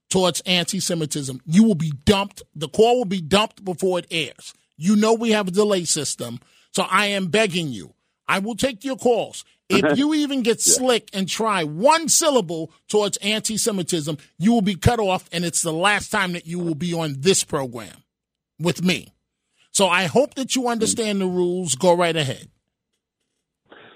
[0.09, 2.41] towards anti-Semitism, you will be dumped.
[2.55, 4.53] The call will be dumped before it airs.
[4.77, 6.39] You know we have a delay system,
[6.73, 7.93] so I am begging you.
[8.27, 9.43] I will take your calls.
[9.69, 14.99] If you even get slick and try one syllable towards anti-Semitism, you will be cut
[14.99, 18.03] off, and it's the last time that you will be on this program
[18.60, 19.13] with me.
[19.71, 21.75] So I hope that you understand the rules.
[21.75, 22.49] Go right ahead.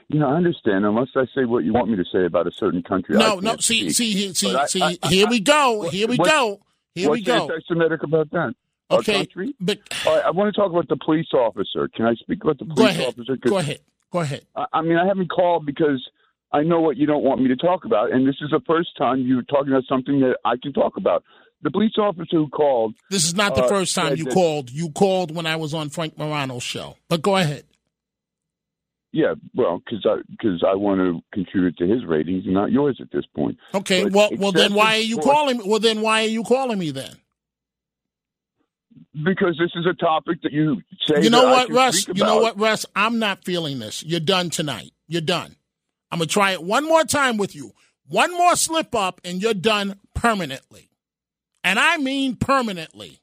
[0.10, 0.86] Yeah, I understand.
[0.86, 3.18] Unless I say what you want me to say about a certain country.
[3.18, 3.58] No, no.
[3.58, 4.82] See, see, he- see, I- see.
[4.82, 5.90] I- I- here we go.
[5.90, 6.60] Here we what- go.
[6.94, 7.46] Here we go.
[7.46, 8.54] what's anti-Semitic about that?
[8.92, 9.56] Our Okay, country?
[9.60, 11.88] but right, I want to talk about the police officer.
[11.88, 13.08] Can I speak about the police Go ahead.
[13.08, 13.36] officer?
[13.38, 13.80] Go ahead.
[14.13, 14.45] Go ahead.
[14.56, 16.08] I, I mean, I haven't called because
[16.52, 18.89] I know what you don't want me to talk about, and this is the first
[18.95, 21.23] time you're talking about something that I can talk about.
[21.63, 22.93] The police officer who called.
[23.10, 24.69] This is not the uh, first time you that- called.
[24.69, 26.97] You called when I was on Frank Morano's show.
[27.10, 27.63] But go ahead.
[29.12, 32.99] Yeah, well, because I because I want to contribute to his ratings and not yours
[32.99, 33.58] at this point.
[33.73, 34.04] Okay.
[34.04, 35.58] But well, well, then why are you calling?
[35.58, 35.63] me?
[35.65, 37.15] Well, then why are you calling me then?
[39.13, 41.21] Because this is a topic that you say.
[41.21, 42.08] You know what, Russ?
[42.08, 42.86] You know what, Russ?
[42.95, 44.04] I'm not feeling this.
[44.04, 44.91] You're done tonight.
[45.08, 45.56] You're done.
[46.12, 47.73] I'm gonna try it one more time with you.
[48.08, 50.89] One more slip up, and you're done permanently.
[51.63, 53.19] And I mean permanently.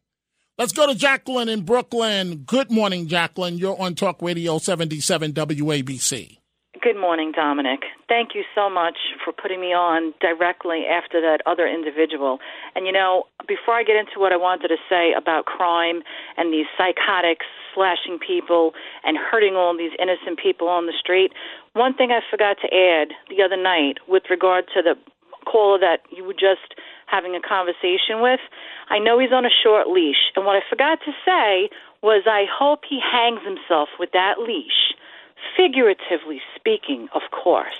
[0.58, 2.44] Let's go to Jacqueline in Brooklyn.
[2.46, 3.58] Good morning, Jacqueline.
[3.58, 6.39] You're on Talk Radio 77 WABC.
[6.82, 7.84] Good morning, Dominic.
[8.08, 12.38] Thank you so much for putting me on directly after that other individual.
[12.74, 16.00] And you know, before I get into what I wanted to say about crime
[16.38, 17.44] and these psychotics
[17.76, 18.72] slashing people
[19.04, 21.36] and hurting all these innocent people on the street,
[21.74, 24.96] one thing I forgot to add the other night with regard to the
[25.44, 28.40] caller that you were just having a conversation with,
[28.88, 30.32] I know he's on a short leash.
[30.34, 31.68] And what I forgot to say
[32.00, 34.96] was I hope he hangs himself with that leash
[35.56, 37.74] figuratively speaking, of course.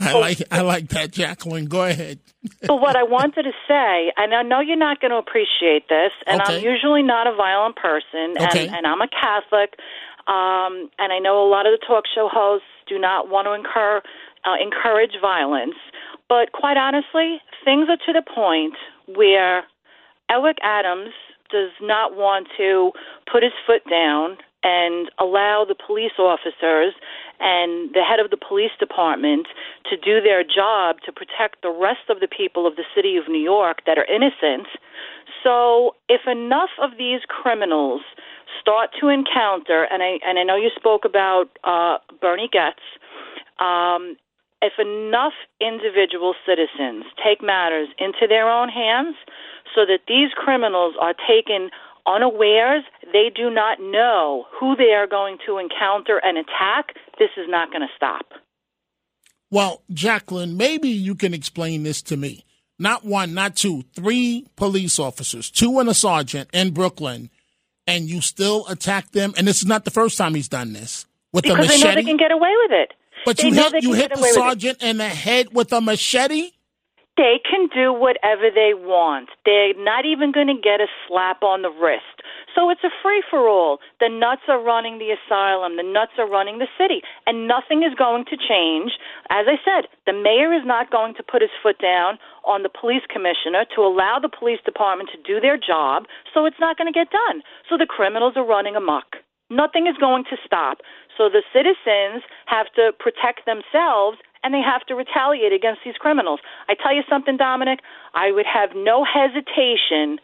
[0.00, 1.66] I like I like that, Jacqueline.
[1.66, 2.18] Go ahead.
[2.66, 6.12] but what I wanted to say, and I know you're not going to appreciate this,
[6.26, 8.66] and I'm usually not a violent person, Okay.
[8.66, 9.74] and, and I'm a Catholic,
[10.28, 13.52] um, and I know a lot of the talk show hosts do not want to
[13.54, 14.02] incur,
[14.44, 15.74] uh, encourage violence.
[16.28, 18.74] But quite honestly, things are to the point
[19.06, 19.64] where
[20.30, 21.14] Eric Adams
[21.50, 22.90] does not want to
[23.30, 26.92] put his foot down and allow the police officers
[27.38, 29.46] and the head of the police department
[29.88, 33.28] to do their job to protect the rest of the people of the city of
[33.28, 34.66] New York that are innocent.
[35.44, 38.02] So, if enough of these criminals
[38.60, 42.82] start to encounter, and I and I know you spoke about uh, Bernie Goetz,
[43.62, 44.16] um,
[44.62, 49.14] if enough individual citizens take matters into their own hands,
[49.74, 51.70] so that these criminals are taken
[52.06, 57.46] unawares, they do not know who they are going to encounter and attack, this is
[57.48, 58.26] not going to stop.
[59.50, 62.44] Well, Jacqueline, maybe you can explain this to me.
[62.78, 67.30] Not one, not two, three police officers, two and a sergeant in Brooklyn,
[67.86, 69.32] and you still attack them.
[69.38, 71.86] And this is not the first time he's done this with because a they know
[71.86, 71.94] machete.
[71.94, 72.92] they can get away with it.
[73.24, 74.34] but they you hit you hit the away with it.
[74.34, 76.50] sergeant in the head with a machete.
[77.16, 79.30] They can do whatever they want.
[79.48, 82.20] They're not even going to get a slap on the wrist.
[82.54, 83.80] So it's a free for all.
[84.00, 87.96] The nuts are running the asylum, the nuts are running the city, and nothing is
[87.96, 89.00] going to change.
[89.32, 92.72] As I said, the mayor is not going to put his foot down on the
[92.72, 96.92] police commissioner to allow the police department to do their job, so it's not going
[96.92, 97.40] to get done.
[97.68, 99.24] So the criminals are running amok.
[99.48, 100.78] Nothing is going to stop.
[101.16, 106.40] So the citizens have to protect themselves and they have to retaliate against these criminals.
[106.68, 107.80] I tell you something, Dominic,
[108.14, 110.18] I would have no hesitation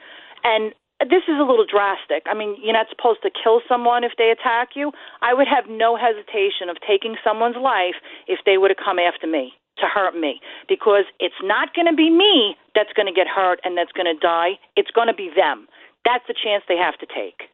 [0.45, 2.23] and this is a little drastic.
[2.31, 4.93] I mean, you're not supposed to kill someone if they attack you.
[5.21, 7.99] I would have no hesitation of taking someone's life
[8.29, 11.97] if they were to come after me to hurt me because it's not going to
[11.97, 14.61] be me that's going to get hurt and that's going to die.
[14.77, 15.67] It's going to be them.
[16.05, 17.49] That's the chance they have to take.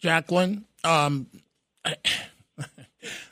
[0.00, 1.26] Jacqueline, um,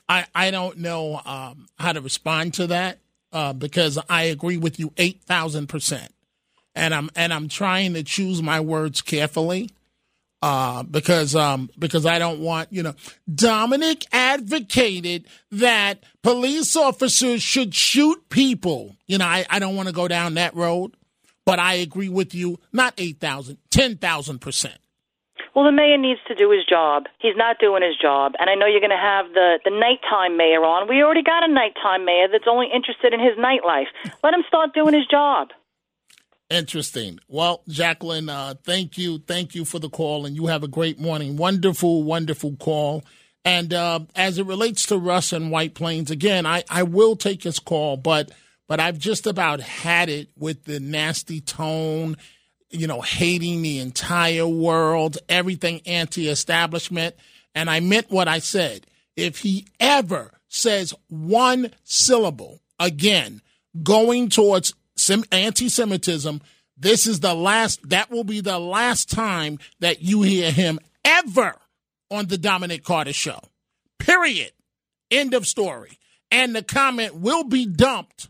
[0.08, 2.98] I I don't know um, how to respond to that
[3.32, 6.12] uh, because I agree with you eight thousand percent,
[6.74, 9.70] and I'm and I'm trying to choose my words carefully
[10.44, 12.94] uh, because um, because I don't want you know
[13.34, 18.94] Dominic advocated that police officers should shoot people.
[19.06, 20.96] You know I, I don't want to go down that road,
[21.46, 22.58] but I agree with you.
[22.74, 24.76] Not eight thousand, ten thousand percent.
[25.54, 27.04] Well, the mayor needs to do his job.
[27.20, 30.36] He's not doing his job, and I know you're going to have the the nighttime
[30.36, 30.88] mayor on.
[30.88, 33.86] We already got a nighttime mayor that's only interested in his nightlife.
[34.22, 35.48] Let him start doing his job.
[36.50, 37.18] Interesting.
[37.26, 39.18] Well, Jacqueline, uh, thank you.
[39.18, 41.36] Thank you for the call, and you have a great morning.
[41.36, 43.02] Wonderful, wonderful call.
[43.44, 47.42] And uh, as it relates to Russ and White Plains, again, I, I will take
[47.42, 48.30] his call, but
[48.66, 52.16] but I've just about had it with the nasty tone,
[52.74, 57.14] you know, hating the entire world, everything anti establishment.
[57.54, 58.86] And I meant what I said.
[59.16, 63.42] If he ever says one syllable again,
[63.82, 64.74] going towards
[65.30, 66.40] anti Semitism,
[66.76, 71.56] this is the last, that will be the last time that you hear him ever
[72.10, 73.38] on the Dominic Carter show.
[73.98, 74.52] Period.
[75.10, 75.98] End of story.
[76.30, 78.28] And the comment will be dumped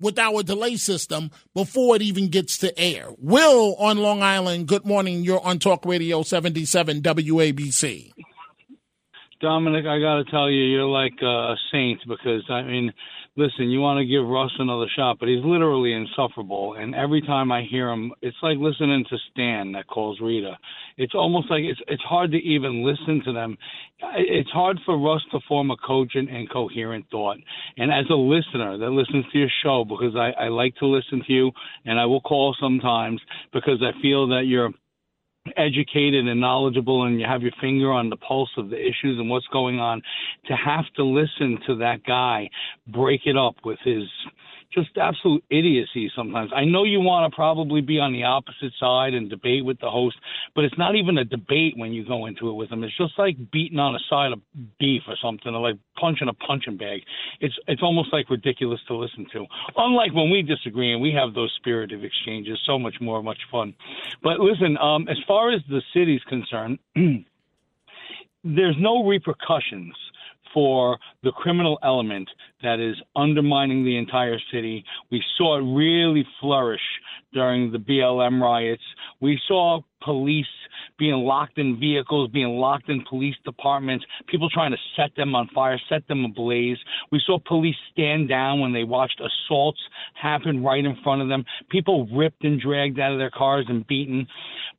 [0.00, 3.08] with our delay system before it even gets to air.
[3.18, 5.22] Will on Long Island, good morning.
[5.22, 8.12] You're on Talk Radio 77 WABC.
[9.40, 12.92] Dominic, I got to tell you, you're like a saint because, I mean,
[13.38, 16.74] listen, you want to give Russ another shot, but he's literally insufferable.
[16.74, 20.58] And every time I hear him, it's like listening to Stan that calls Rita.
[20.96, 23.56] It's almost like it's it's hard to even listen to them.
[24.16, 27.38] It's hard for Russ to form a cogent and coherent thought.
[27.76, 31.22] And as a listener that listens to your show, because I, I like to listen
[31.24, 31.52] to you,
[31.84, 33.20] and I will call sometimes
[33.52, 34.70] because I feel that you're
[35.56, 39.30] educated and knowledgeable and you have your finger on the pulse of the issues and
[39.30, 40.02] what's going on
[40.46, 42.48] to have to listen to that guy
[42.88, 44.04] break it up with his
[44.72, 46.50] just absolute idiocy sometimes.
[46.54, 49.90] I know you want to probably be on the opposite side and debate with the
[49.90, 50.16] host,
[50.54, 52.84] but it's not even a debate when you go into it with them.
[52.84, 54.40] It's just like beating on a side of
[54.78, 57.00] beef or something, or like punching a punching bag.
[57.40, 59.46] It's it's almost like ridiculous to listen to.
[59.76, 63.74] Unlike when we disagree and we have those spirited exchanges, so much more much fun.
[64.22, 66.78] But listen, um, as far as the city's concerned,
[68.44, 69.94] there's no repercussions
[70.52, 72.28] for the criminal element
[72.62, 74.84] that is undermining the entire city.
[75.10, 76.80] We saw it really flourish
[77.32, 78.82] during the BLM riots.
[79.20, 80.46] We saw police
[80.98, 85.48] being locked in vehicles, being locked in police departments, people trying to set them on
[85.54, 86.78] fire, set them ablaze.
[87.12, 89.80] We saw police stand down when they watched assaults
[90.14, 93.86] happen right in front of them, people ripped and dragged out of their cars and
[93.86, 94.26] beaten.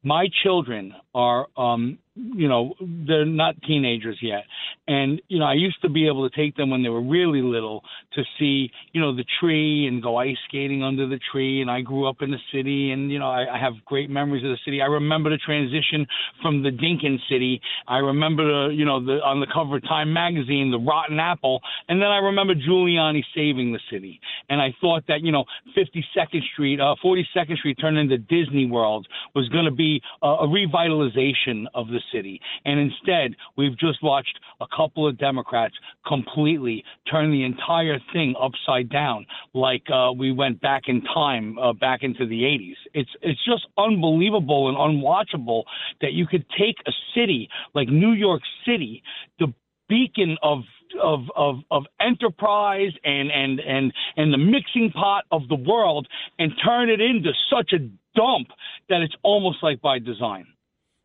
[0.03, 2.74] My children are um you know,
[3.07, 4.43] they're not teenagers yet.
[4.88, 7.41] And, you know, I used to be able to take them when they were really
[7.41, 7.84] little
[8.14, 11.62] to see, you know, the tree and go ice skating under the tree.
[11.62, 14.43] And I grew up in the city and, you know, I, I have great memories
[14.43, 14.82] of the city.
[14.82, 16.07] I remember the transition
[16.41, 17.62] from the Dinkins city.
[17.88, 21.62] I remember, the, you know, the on the cover of Time magazine, the rotten apple.
[21.88, 24.20] And then I remember Giuliani saving the city.
[24.49, 25.45] And I thought that, you know,
[25.78, 30.47] 52nd Street, uh, 42nd Street turned into Disney World was going to be a, a
[30.47, 32.39] revitalization of the city.
[32.66, 35.76] And instead, we've just watched a couple of Democrats
[36.08, 41.74] completely turn the entire thing upside down, like uh, we went back in time, uh,
[41.74, 42.76] back into the 80s.
[42.93, 45.64] It's it's just unbelievable and unwatchable
[46.02, 49.04] that you could take a city like New York City,
[49.39, 49.54] the
[49.88, 50.60] beacon of
[51.02, 56.52] of of of enterprise and and and and the mixing pot of the world and
[56.64, 57.80] turn it into such a
[58.16, 58.50] dump
[58.89, 60.47] that it's almost like by design.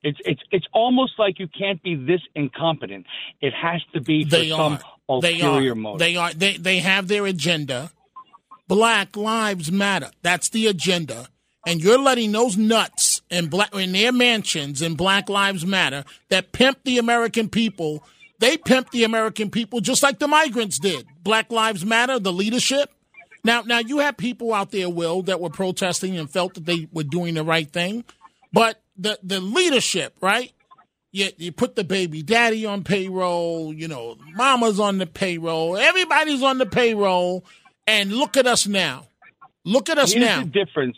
[0.05, 3.07] It's it's it's almost like you can't be this incompetent.
[3.40, 4.78] It has to be for They some
[5.09, 5.20] are.
[5.22, 5.74] They are.
[5.74, 5.98] motive.
[5.98, 6.32] They are.
[6.32, 7.90] They they have their agenda.
[8.68, 10.11] Black lives matter.
[10.22, 11.28] That's the agenda.
[11.66, 16.52] And you're letting those nuts in black in their mansions in Black Lives Matter that
[16.52, 18.05] pimp the American people.
[18.38, 21.07] They pimp the American people just like the migrants did.
[21.22, 22.90] Black Lives Matter, the leadership.
[23.42, 26.88] Now, now you have people out there, Will, that were protesting and felt that they
[26.92, 28.05] were doing the right thing,
[28.52, 30.53] but the the leadership, right?
[31.12, 36.42] You, you put the baby daddy on payroll, you know, mama's on the payroll, everybody's
[36.42, 37.45] on the payroll,
[37.86, 39.07] and look at us now.
[39.64, 40.40] Look at us Here's now.
[40.40, 40.97] the difference.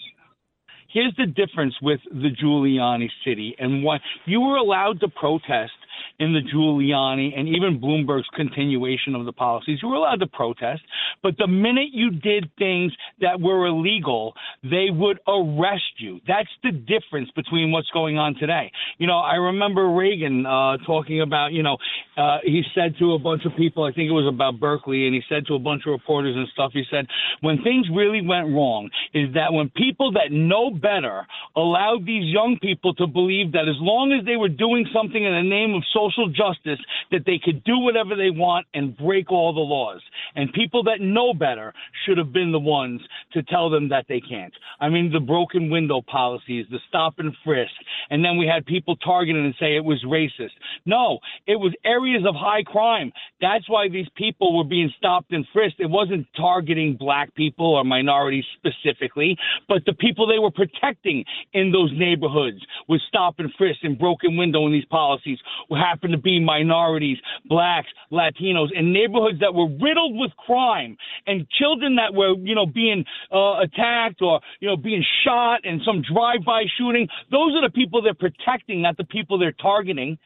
[0.91, 5.73] Here's the difference with the Giuliani city and what you were allowed to protest
[6.19, 9.79] in the Giuliani and even Bloomberg's continuation of the policies.
[9.83, 10.83] You were allowed to protest,
[11.23, 16.21] but the minute you did things that were illegal, they would arrest you.
[16.27, 18.73] That's the difference between what's going on today.
[18.99, 21.77] You know, I remember Reagan uh, talking about, you know,
[22.17, 25.15] uh, he said to a bunch of people, I think it was about Berkeley, and
[25.15, 27.07] he said to a bunch of reporters and stuff, he said,
[27.41, 32.59] when things really went wrong, is that when people that know better allowed these young
[32.63, 35.83] people to believe that as long as they were doing something in the name of
[35.93, 36.79] social justice,
[37.11, 40.01] that they could do whatever they want and break all the laws.
[40.35, 41.73] And people that know better
[42.05, 43.01] should have been the ones
[43.33, 44.53] to tell them that they can't.
[44.81, 47.73] I mean, the broken window policies, the stop and frisk,
[48.11, 50.55] and then we had people targeted and say it was racist.
[50.85, 53.13] No, it was areas of high crime.
[53.41, 55.81] That's why these people were being stopped and frisked.
[55.81, 59.37] It wasn't targeting black people or minorities specifically,
[59.69, 64.37] but the people they were protecting in those neighborhoods with stop and frisk and broken
[64.37, 65.39] window in these policies
[65.69, 71.47] who happened to be minorities, blacks, Latinos, in neighborhoods that were riddled with crime and
[71.51, 76.03] children that were, you know, being uh, attacked or, you know, being shot and some
[76.03, 77.09] drive-by shooting.
[77.31, 80.19] Those are the people they're protecting, not the people they're targeting.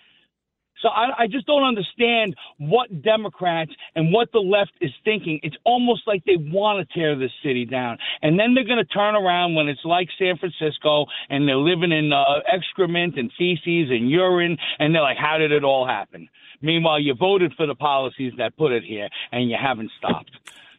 [0.83, 5.41] So I, I just don't understand what Democrats and what the left is thinking.
[5.43, 8.85] It's almost like they want to tear this city down, and then they're going to
[8.93, 13.91] turn around when it's like San Francisco and they're living in uh, excrement and feces
[13.91, 16.29] and urine, and they're like, "How did it all happen?"
[16.63, 20.31] Meanwhile, you voted for the policies that put it here, and you haven't stopped.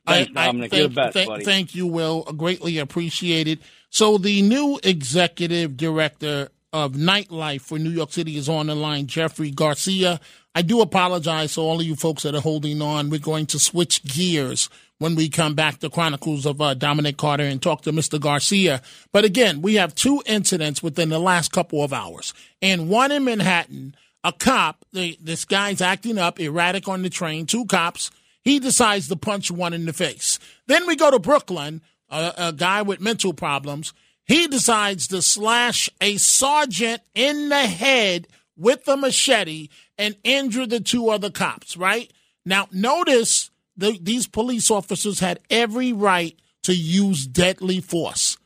[0.07, 1.45] Thanks, I- I thank, best, buddy.
[1.45, 2.23] thank you, Will.
[2.23, 3.59] Greatly appreciated.
[3.89, 9.07] So the new executive director of nightlife for New York City is on the line,
[9.07, 10.19] Jeffrey Garcia.
[10.53, 13.09] I do apologize to all of you folks that are holding on.
[13.09, 17.43] We're going to switch gears when we come back to Chronicles of uh, Dominic Carter
[17.43, 18.19] and talk to Mr.
[18.19, 18.81] Garcia.
[19.11, 22.33] But again, we have two incidents within the last couple of hours.
[22.61, 27.45] And one in Manhattan, a cop, the, this guy's acting up, erratic on the train,
[27.45, 28.11] two cops.
[28.43, 30.37] He decides to punch one in the face.
[30.67, 33.93] Then we go to Brooklyn, a, a guy with mental problems.
[34.25, 40.79] He decides to slash a sergeant in the head with a machete and injure the
[40.79, 42.11] two other cops, right?
[42.45, 48.37] Now, notice the, these police officers had every right to use deadly force,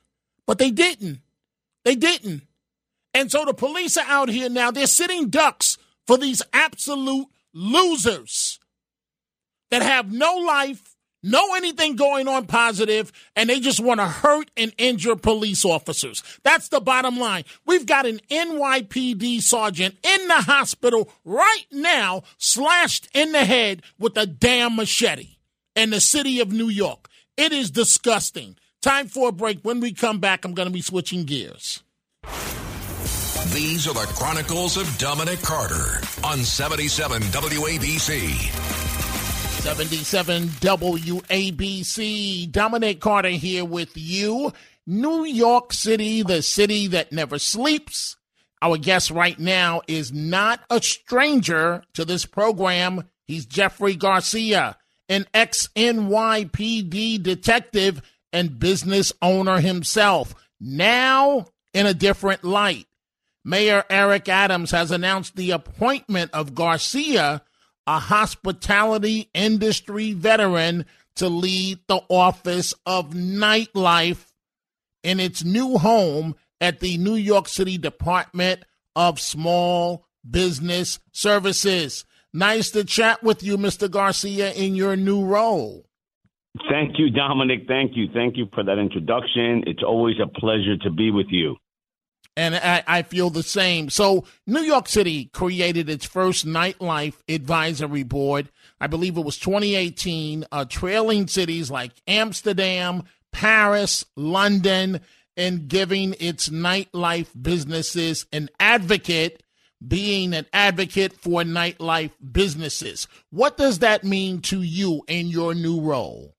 [0.46, 1.20] but they didn't.
[1.84, 2.44] They didn't.
[3.14, 4.72] And so the police are out here now.
[4.72, 8.60] They're sitting ducks for these absolute losers
[9.72, 10.95] that have no life,
[11.26, 16.24] no anything going on positive, and they just want to hurt and injure police officers.
[16.44, 17.44] That's the bottom line.
[17.66, 24.16] We've got an NYPD sergeant in the hospital right now, slashed in the head with
[24.18, 25.38] a damn machete
[25.76, 27.10] in the city of New York.
[27.36, 28.56] It is disgusting.
[28.82, 29.62] Time for a break.
[29.64, 31.82] When we come back, I'm going to be switching gears.
[33.54, 38.95] These are the Chronicles of Dominic Carter on 77 WABC.
[39.66, 42.52] 77 WABC.
[42.52, 44.54] Dominic Carter here with you.
[44.86, 48.16] New York City, the city that never sleeps.
[48.62, 53.10] Our guest right now is not a stranger to this program.
[53.26, 54.78] He's Jeffrey Garcia,
[55.10, 62.86] an ex NYPD detective and business owner himself, now in a different light.
[63.44, 67.42] Mayor Eric Adams has announced the appointment of Garcia,
[67.88, 74.32] a hospitality industry veteran, to lead the Office of Nightlife
[75.04, 78.64] in its new home at the New York City Department
[78.96, 82.06] of Small Business Services.
[82.34, 83.90] Nice to chat with you, Mr.
[83.90, 85.86] Garcia, in your new role.
[86.70, 87.62] Thank you, Dominic.
[87.68, 88.08] Thank you.
[88.14, 89.64] Thank you for that introduction.
[89.68, 91.56] It's always a pleasure to be with you.
[92.38, 93.90] And I, I feel the same.
[93.90, 98.50] So, New York City created its first nightlife advisory board.
[98.80, 105.00] I believe it was 2018, uh, trailing cities like Amsterdam, Paris, London,
[105.38, 109.44] and giving its nightlife businesses an advocate,
[109.86, 113.08] being an advocate for nightlife businesses.
[113.30, 116.36] What does that mean to you in your new role?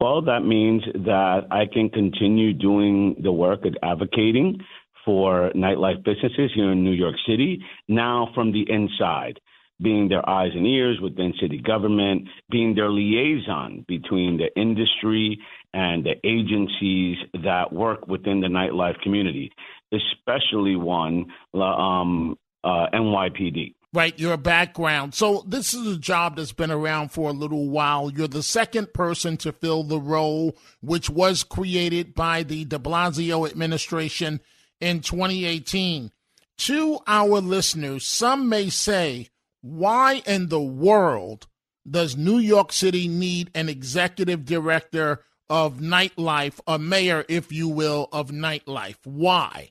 [0.00, 4.60] Well, that means that I can continue doing the work of advocating
[5.04, 9.40] for nightlife businesses here in New York City, now from the inside,
[9.82, 15.38] being their eyes and ears within city government, being their liaison between the industry
[15.72, 19.50] and the agencies that work within the nightlife community,
[19.92, 23.74] especially one, um, uh, NYPD.
[23.92, 25.14] Right, your background.
[25.14, 28.08] So, this is a job that's been around for a little while.
[28.08, 33.50] You're the second person to fill the role, which was created by the de Blasio
[33.50, 34.40] administration
[34.80, 36.10] in 2018.
[36.58, 39.28] To our listeners, some may say,
[39.62, 41.46] why in the world
[41.88, 48.08] does New York City need an executive director of nightlife, a mayor, if you will,
[48.12, 48.98] of nightlife?
[49.04, 49.70] Why?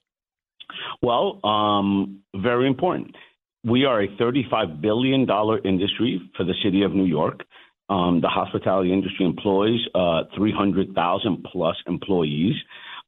[1.01, 3.15] Well, um, very important.
[3.63, 5.27] We are a $35 billion
[5.63, 7.41] industry for the city of New York.
[7.89, 12.55] Um, the hospitality industry employs uh, 300,000 plus employees.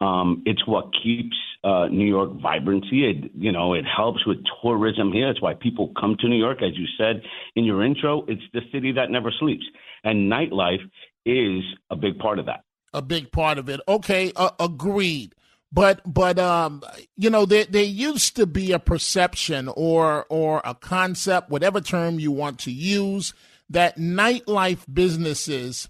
[0.01, 3.05] Um, it's what keeps uh, New York vibrancy.
[3.09, 5.29] It you know it helps with tourism here.
[5.29, 7.21] It's why people come to New York, as you said
[7.55, 8.25] in your intro.
[8.27, 9.63] It's the city that never sleeps,
[10.03, 10.81] and nightlife
[11.25, 12.63] is a big part of that.
[12.93, 13.79] A big part of it.
[13.87, 15.35] Okay, uh, agreed.
[15.71, 16.81] But but um,
[17.15, 22.19] you know there there used to be a perception or or a concept, whatever term
[22.19, 23.33] you want to use,
[23.69, 25.89] that nightlife businesses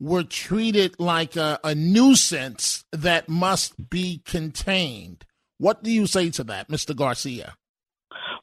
[0.00, 5.24] were treated like a, a nuisance that must be contained.
[5.58, 6.96] What do you say to that, Mr.
[6.96, 7.54] Garcia?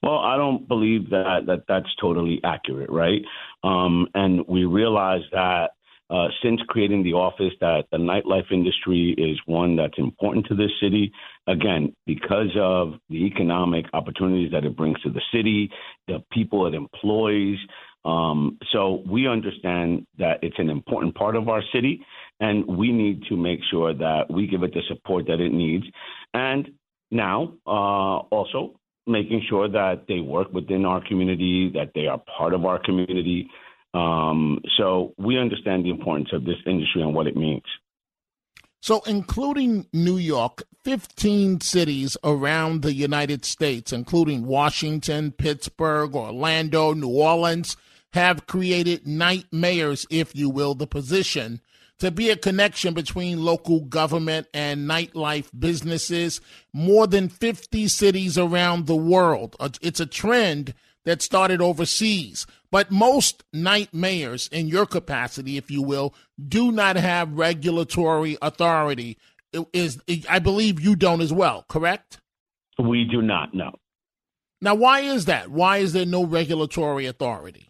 [0.03, 3.21] Well, I don't believe that, that that's totally accurate, right?
[3.63, 5.71] Um, and we realize that
[6.09, 10.71] uh, since creating the office, that the nightlife industry is one that's important to this
[10.81, 11.11] city.
[11.47, 15.69] Again, because of the economic opportunities that it brings to the city,
[16.07, 17.57] the people it employs,
[18.07, 22.05] um, so we understand that it's an important part of our city,
[22.39, 25.83] and we need to make sure that we give it the support that it needs.
[26.33, 26.69] And
[27.11, 32.53] now, uh, also making sure that they work within our community, that they are part
[32.53, 33.49] of our community.
[33.93, 37.63] Um, so we understand the importance of this industry and what it means.
[38.79, 47.09] So, including New York, 15 cities around the United States, including Washington, Pittsburgh, Orlando, New
[47.09, 47.75] Orleans,
[48.13, 51.61] have created night mayors, if you will, the position
[51.99, 56.39] to be a connection between local government and nightlife businesses.
[56.73, 59.55] More than 50 cities around the world.
[59.59, 60.73] Uh, it's a trend
[61.05, 62.45] that started overseas.
[62.69, 66.13] But most night mayors, in your capacity, if you will,
[66.47, 69.17] do not have regulatory authority.
[69.71, 69.99] Is
[70.29, 72.19] I believe you don't as well, correct?
[72.77, 73.71] We do not, know.
[74.61, 75.49] Now, why is that?
[75.49, 77.66] Why is there no regulatory authority?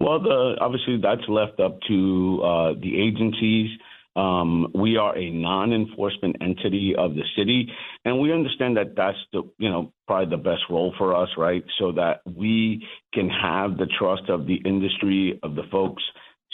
[0.00, 3.70] Well, the, obviously that's left up to uh, the agencies.
[4.16, 7.70] Um, we are a non-enforcement entity of the city,
[8.04, 11.62] and we understand that that's the you know probably the best role for us, right?
[11.78, 12.84] So that we
[13.14, 16.02] can have the trust of the industry of the folks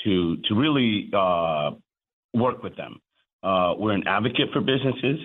[0.05, 1.71] to to really uh,
[2.35, 3.01] work with them.
[3.43, 5.21] Uh, we're an advocate for businesses.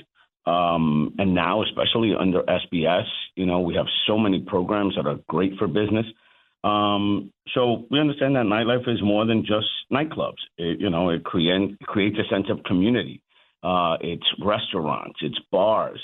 [0.46, 3.06] Um, and now, especially under SBS,
[3.36, 6.06] you know, we have so many programs that are great for business.
[6.64, 10.42] Um, so we understand that nightlife is more than just nightclubs.
[10.58, 13.22] It, you know, it create, creates a sense of community.
[13.64, 16.00] Uh, it's restaurants, it's bars,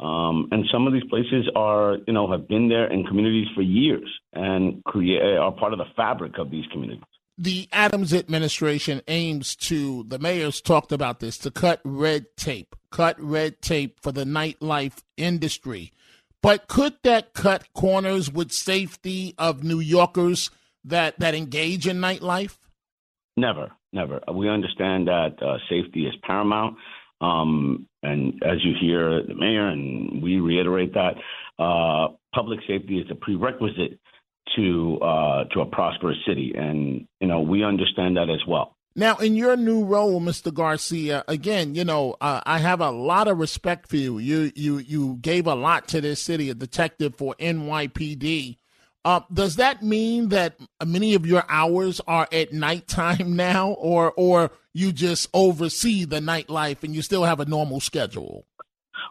[0.00, 3.62] um, and some of these places are, you know, have been there in communities for
[3.62, 7.04] years and create are part of the fabric of these communities.
[7.38, 13.20] The Adams administration aims to, the mayors talked about this, to cut red tape, cut
[13.20, 15.92] red tape for the nightlife industry.
[16.44, 20.50] But could that cut corners with safety of New Yorkers
[20.84, 22.58] that, that engage in nightlife?
[23.34, 24.20] Never, never.
[24.30, 26.76] We understand that uh, safety is paramount.
[27.22, 31.14] Um, and as you hear the mayor, and we reiterate that,
[31.58, 33.98] uh, public safety is a prerequisite
[34.56, 38.73] to uh, to a prosperous city, and you know we understand that as well.
[38.96, 40.54] Now, in your new role, Mr.
[40.54, 44.18] Garcia, again, you know, uh, I have a lot of respect for you.
[44.18, 48.58] You you you gave a lot to this city, a detective for NYPD.
[49.04, 54.52] Uh, does that mean that many of your hours are at nighttime now, or or
[54.72, 58.46] you just oversee the nightlife and you still have a normal schedule?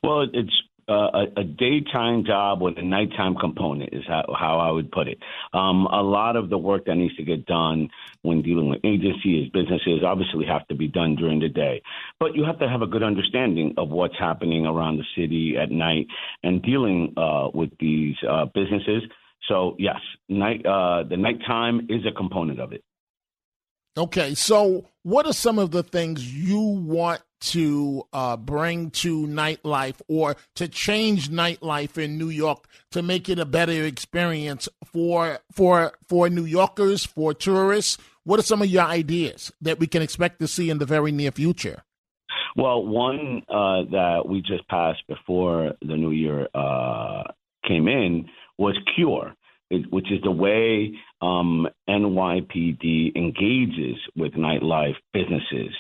[0.01, 0.53] Well, it's
[0.88, 5.19] a, a, daytime job with a nighttime component is how, how I would put it.
[5.53, 7.89] Um, a lot of the work that needs to get done
[8.21, 11.81] when dealing with agencies, businesses, obviously have to be done during the day.
[12.19, 15.71] But you have to have a good understanding of what's happening around the city at
[15.71, 16.07] night
[16.43, 19.03] and dealing uh, with these uh, businesses.
[19.47, 22.84] So yes, night uh, the nighttime is a component of it.
[23.95, 30.01] Okay, so what are some of the things you want to uh, bring to nightlife
[30.07, 35.93] or to change nightlife in New York to make it a better experience for for
[36.07, 37.99] for New Yorkers, for tourists?
[38.23, 41.11] What are some of your ideas that we can expect to see in the very
[41.11, 41.83] near future?
[42.55, 47.23] Well, one uh, that we just passed before the new year uh,
[47.67, 49.33] came in was Cure,
[49.89, 55.74] which is the way um, NYPD engages with nightlife businesses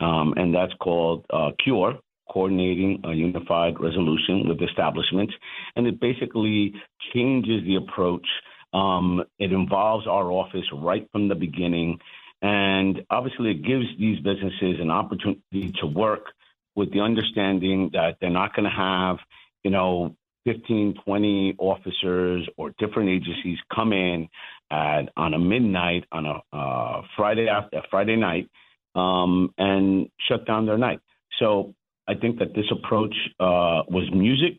[0.00, 1.98] um, and that's called uh, CURE,
[2.30, 5.32] Coordinating a Unified Resolution with Establishments.
[5.74, 6.74] And it basically
[7.14, 8.26] changes the approach.
[8.72, 11.98] Um, it involves our office right from the beginning.
[12.42, 16.26] And obviously, it gives these businesses an opportunity to work
[16.74, 19.16] with the understanding that they're not going to have,
[19.64, 20.14] you know,
[20.46, 24.28] 15, 20 officers or different agencies come in
[24.70, 28.48] at, on a midnight on a uh, Friday after Friday night
[28.94, 31.00] um, and shut down their night.
[31.38, 31.74] So
[32.08, 34.58] I think that this approach uh, was music,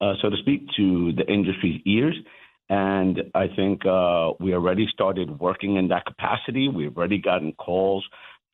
[0.00, 2.14] uh, so to speak, to the industry's ears.
[2.70, 6.68] And I think uh, we already started working in that capacity.
[6.68, 8.04] We've already gotten calls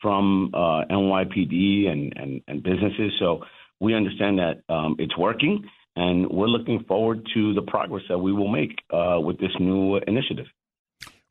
[0.00, 3.12] from uh, NYPD and, and, and, businesses.
[3.18, 3.44] So
[3.80, 5.64] we understand that um, it's working,
[6.00, 9.96] and we're looking forward to the progress that we will make uh, with this new
[9.96, 10.46] initiative.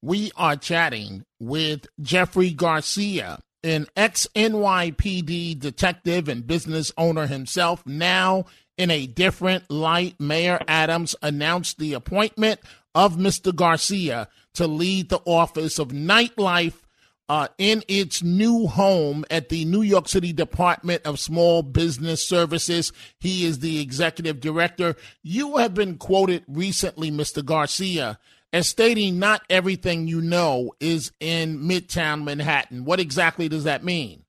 [0.04, 8.46] We are chatting with Jeffrey Garcia, an ex NYPD detective and business owner himself, now
[8.78, 10.20] in a different light.
[10.20, 12.60] Mayor Adams announced the appointment
[12.94, 13.54] of Mr.
[13.54, 16.82] Garcia to lead the Office of Nightlife
[17.30, 22.92] uh, in its new home at the New York City Department of Small Business Services.
[23.20, 24.96] He is the executive director.
[25.22, 27.46] You have been quoted recently, Mr.
[27.46, 28.18] Garcia,
[28.52, 32.84] as stating not everything you know is in Midtown Manhattan.
[32.84, 34.24] What exactly does that mean?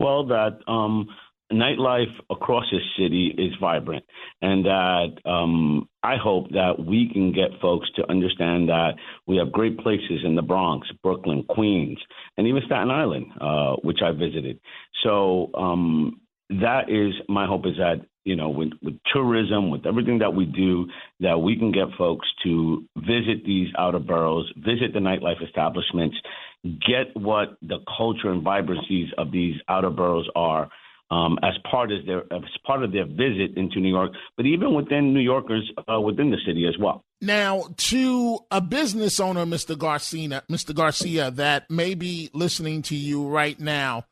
[0.00, 1.08] Well, that um,
[1.52, 4.04] nightlife across this city is vibrant,
[4.42, 8.92] and that um, I hope that we can get folks to understand that
[9.26, 11.98] we have great places in the Bronx, Brooklyn, Queens,
[12.36, 14.60] and even Staten Island, uh, which I visited.
[15.02, 16.20] So um,
[16.50, 20.44] that is my hope is that you know with, with tourism, with everything that we
[20.44, 20.86] do,
[21.20, 26.16] that we can get folks to visit these outer boroughs, visit the nightlife establishments,
[26.64, 30.68] get what the culture and vibrancies of these outer boroughs are
[31.10, 34.74] um, as part of their as part of their visit into New York, but even
[34.74, 37.02] within New Yorkers uh, within the city as well.
[37.20, 39.76] Now, to a business owner, Mr.
[39.76, 40.74] Garcia, Mr.
[40.74, 44.04] Garcia, that may be listening to you right now,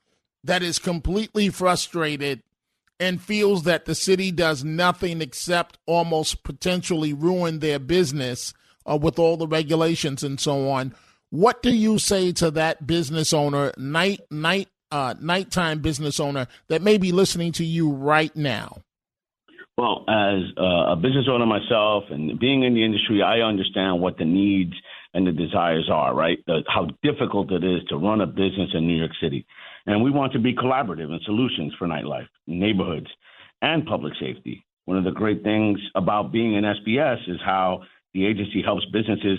[0.43, 2.43] that is completely frustrated
[2.99, 8.55] and feels that the city does nothing except almost potentially ruin their business
[8.91, 10.95] uh, with all the regulations and so on.
[11.31, 16.83] What do you say to that business owner, night night uh, nighttime business owner that
[16.83, 18.79] may be listening to you right now?
[19.79, 24.17] Well, as uh, a business owner myself and being in the industry, I understand what
[24.17, 24.73] the needs
[25.13, 26.39] and the desires are, right?
[26.47, 29.47] The, how difficult it is to run a business in New York City.
[29.85, 33.09] And we want to be collaborative in solutions for nightlife, neighborhoods,
[33.61, 34.65] and public safety.
[34.87, 37.83] One of the great things about being in SBS is how
[38.15, 39.39] the agency helps businesses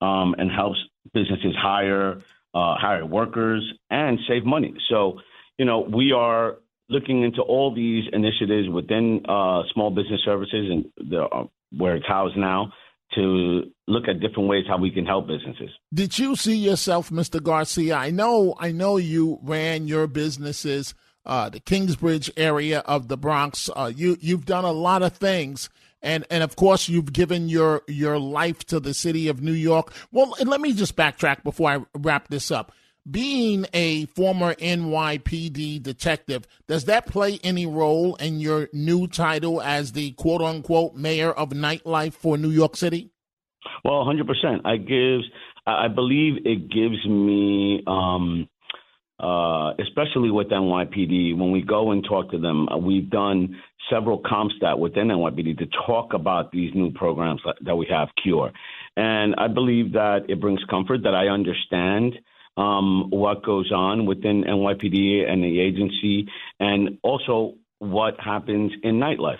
[0.00, 0.78] um, and helps
[1.12, 2.22] businesses hire
[2.54, 4.74] uh, hire workers, and save money.
[4.88, 5.20] So,
[5.58, 6.56] you know, we are
[6.88, 11.44] looking into all these initiatives within uh, small business services and the, uh,
[11.76, 12.72] where it's housed now
[13.14, 15.70] to look at different ways how we can help businesses.
[15.92, 17.42] Did you see yourself, Mr.
[17.42, 17.96] Garcia?
[17.96, 20.94] I know, I know you ran your businesses,
[21.24, 23.70] uh, the Kingsbridge area of the Bronx.
[23.74, 25.70] Uh, you you've done a lot of things
[26.04, 29.92] and and of course you've given your your life to the city of New York.
[30.12, 32.70] Well, let me just backtrack before I wrap this up.
[33.10, 39.92] Being a former NYPD detective, does that play any role in your new title as
[39.92, 43.10] the quote unquote mayor of nightlife for New York City?
[43.84, 44.60] Well, 100%.
[44.64, 45.24] I gives
[45.66, 48.48] I believe it gives me um,
[49.20, 53.56] uh, especially with NYPD, when we go and talk to them, uh, we've done
[53.88, 58.50] several CompStat within NYPD to talk about these new programs that we have, Cure.
[58.96, 62.14] And I believe that it brings comfort that I understand
[62.56, 69.38] um, what goes on within NYPD and the agency, and also what happens in nightlife.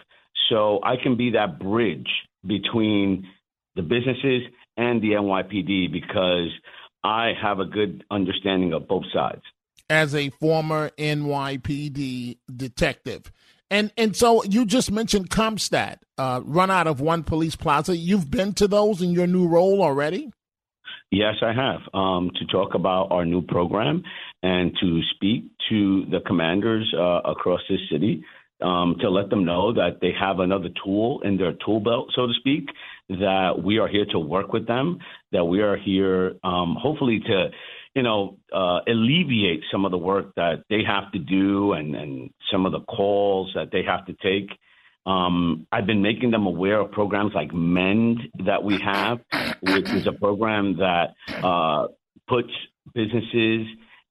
[0.49, 2.09] So I can be that bridge
[2.47, 3.29] between
[3.77, 4.43] the businesses
[4.77, 6.49] and the NYPD because
[7.03, 9.43] I have a good understanding of both sides
[9.91, 13.31] as a former NYPD detective.
[13.71, 17.97] And and so you just mentioned CompStat, uh, run out of one police plaza.
[17.97, 20.31] You've been to those in your new role already?
[21.11, 21.81] Yes, I have.
[21.95, 24.03] Um, to talk about our new program
[24.43, 28.25] and to speak to the commanders uh, across this city
[28.61, 32.27] um, to let them know that they have another tool in their tool belt, so
[32.27, 32.69] to speak,
[33.09, 34.99] that we are here to work with them,
[35.33, 37.49] that we are here um, hopefully to
[37.95, 42.31] you know, uh, alleviate some of the work that they have to do and, and
[42.51, 44.51] some of the calls that they have to take.
[45.07, 49.21] Um, I've been making them aware of programs like Mend that we have,
[49.61, 51.89] which is a program that uh,
[52.27, 52.51] puts
[52.95, 53.67] businesses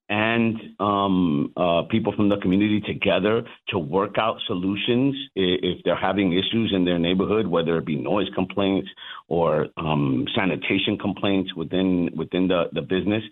[0.08, 6.32] and um, uh, people from the community together to work out solutions if they're having
[6.32, 8.88] issues in their neighborhood, whether it be noise complaints
[9.28, 13.22] or um, sanitation complaints within within the, the business.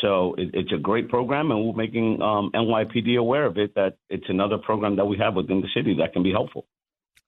[0.00, 3.96] So it, it's a great program, and we're making um, NYPD aware of it that
[4.10, 6.66] it's another program that we have within the city that can be helpful.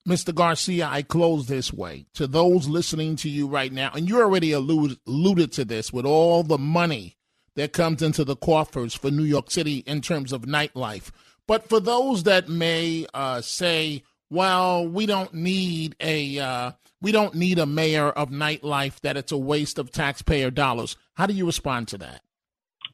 [0.07, 0.33] Mr.
[0.33, 2.07] Garcia, I close this way.
[2.15, 6.07] To those listening to you right now, and you already alluded, alluded to this with
[6.07, 7.17] all the money
[7.57, 11.11] that comes into the coffers for New York City in terms of nightlife.
[11.49, 17.35] But for those that may uh, say, well, we don't need a uh, we don't
[17.35, 19.01] need a mayor of nightlife.
[19.01, 20.97] That it's a waste of taxpayer dollars.
[21.15, 22.23] How do you respond to that?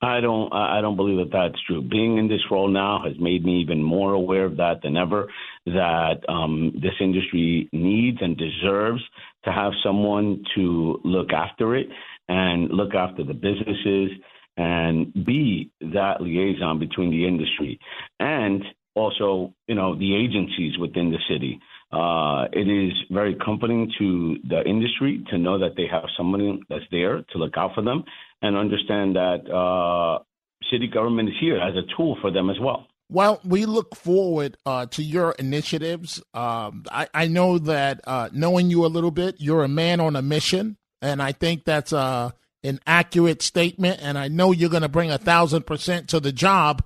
[0.05, 0.53] I don't.
[0.53, 1.81] I don't believe that that's true.
[1.81, 5.29] Being in this role now has made me even more aware of that than ever.
[5.67, 9.01] That um, this industry needs and deserves
[9.45, 11.87] to have someone to look after it
[12.29, 14.11] and look after the businesses
[14.57, 17.79] and be that liaison between the industry
[18.19, 18.63] and
[18.95, 21.61] also, you know, the agencies within the city.
[21.93, 26.85] Uh, it is very comforting to the industry to know that they have someone that's
[26.91, 28.03] there to look out for them
[28.41, 30.23] and understand that uh,
[30.71, 32.87] city government is here as a tool for them as well.
[33.11, 36.23] Well, we look forward uh, to your initiatives.
[36.33, 40.17] Um, I, I, know that uh, knowing you a little bit, you're a man on
[40.17, 42.31] a mission, and I think that's uh,
[42.65, 44.01] an accurate statement.
[44.03, 46.83] And I know you're going to bring a thousand percent to the job.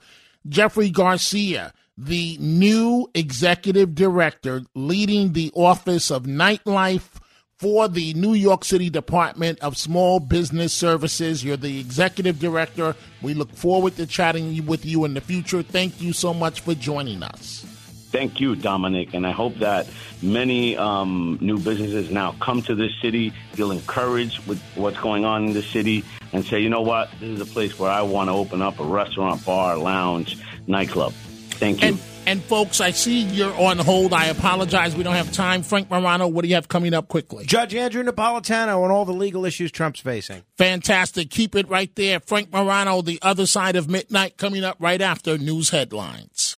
[0.49, 7.21] Jeffrey Garcia, the new executive director leading the Office of Nightlife
[7.59, 11.43] for the New York City Department of Small Business Services.
[11.43, 12.95] You're the executive director.
[13.23, 15.63] We look forward to chatting with you in the future.
[15.63, 17.65] Thank you so much for joining us.
[18.13, 19.15] Thank you, Dominic.
[19.15, 19.89] And I hope that
[20.23, 25.47] many um, new businesses now come to this city, feel encouraged with what's going on
[25.47, 28.29] in the city, and say, you know what, this is a place where I want
[28.29, 31.15] to open up a restaurant, bar, lounge, nightclub.
[31.57, 31.89] Thank you.
[31.89, 34.13] And, and folks, I see you're on hold.
[34.13, 34.95] I apologize.
[34.95, 35.63] We don't have time.
[35.63, 37.45] Frank Morano, what do you have coming up quickly?
[37.47, 40.43] Judge Andrew Napolitano and all the legal issues Trump's facing.
[40.59, 41.31] Fantastic.
[41.31, 42.21] Keep it right there.
[42.21, 46.55] Frank Morano, the other side of midnight, coming up right after news headlines.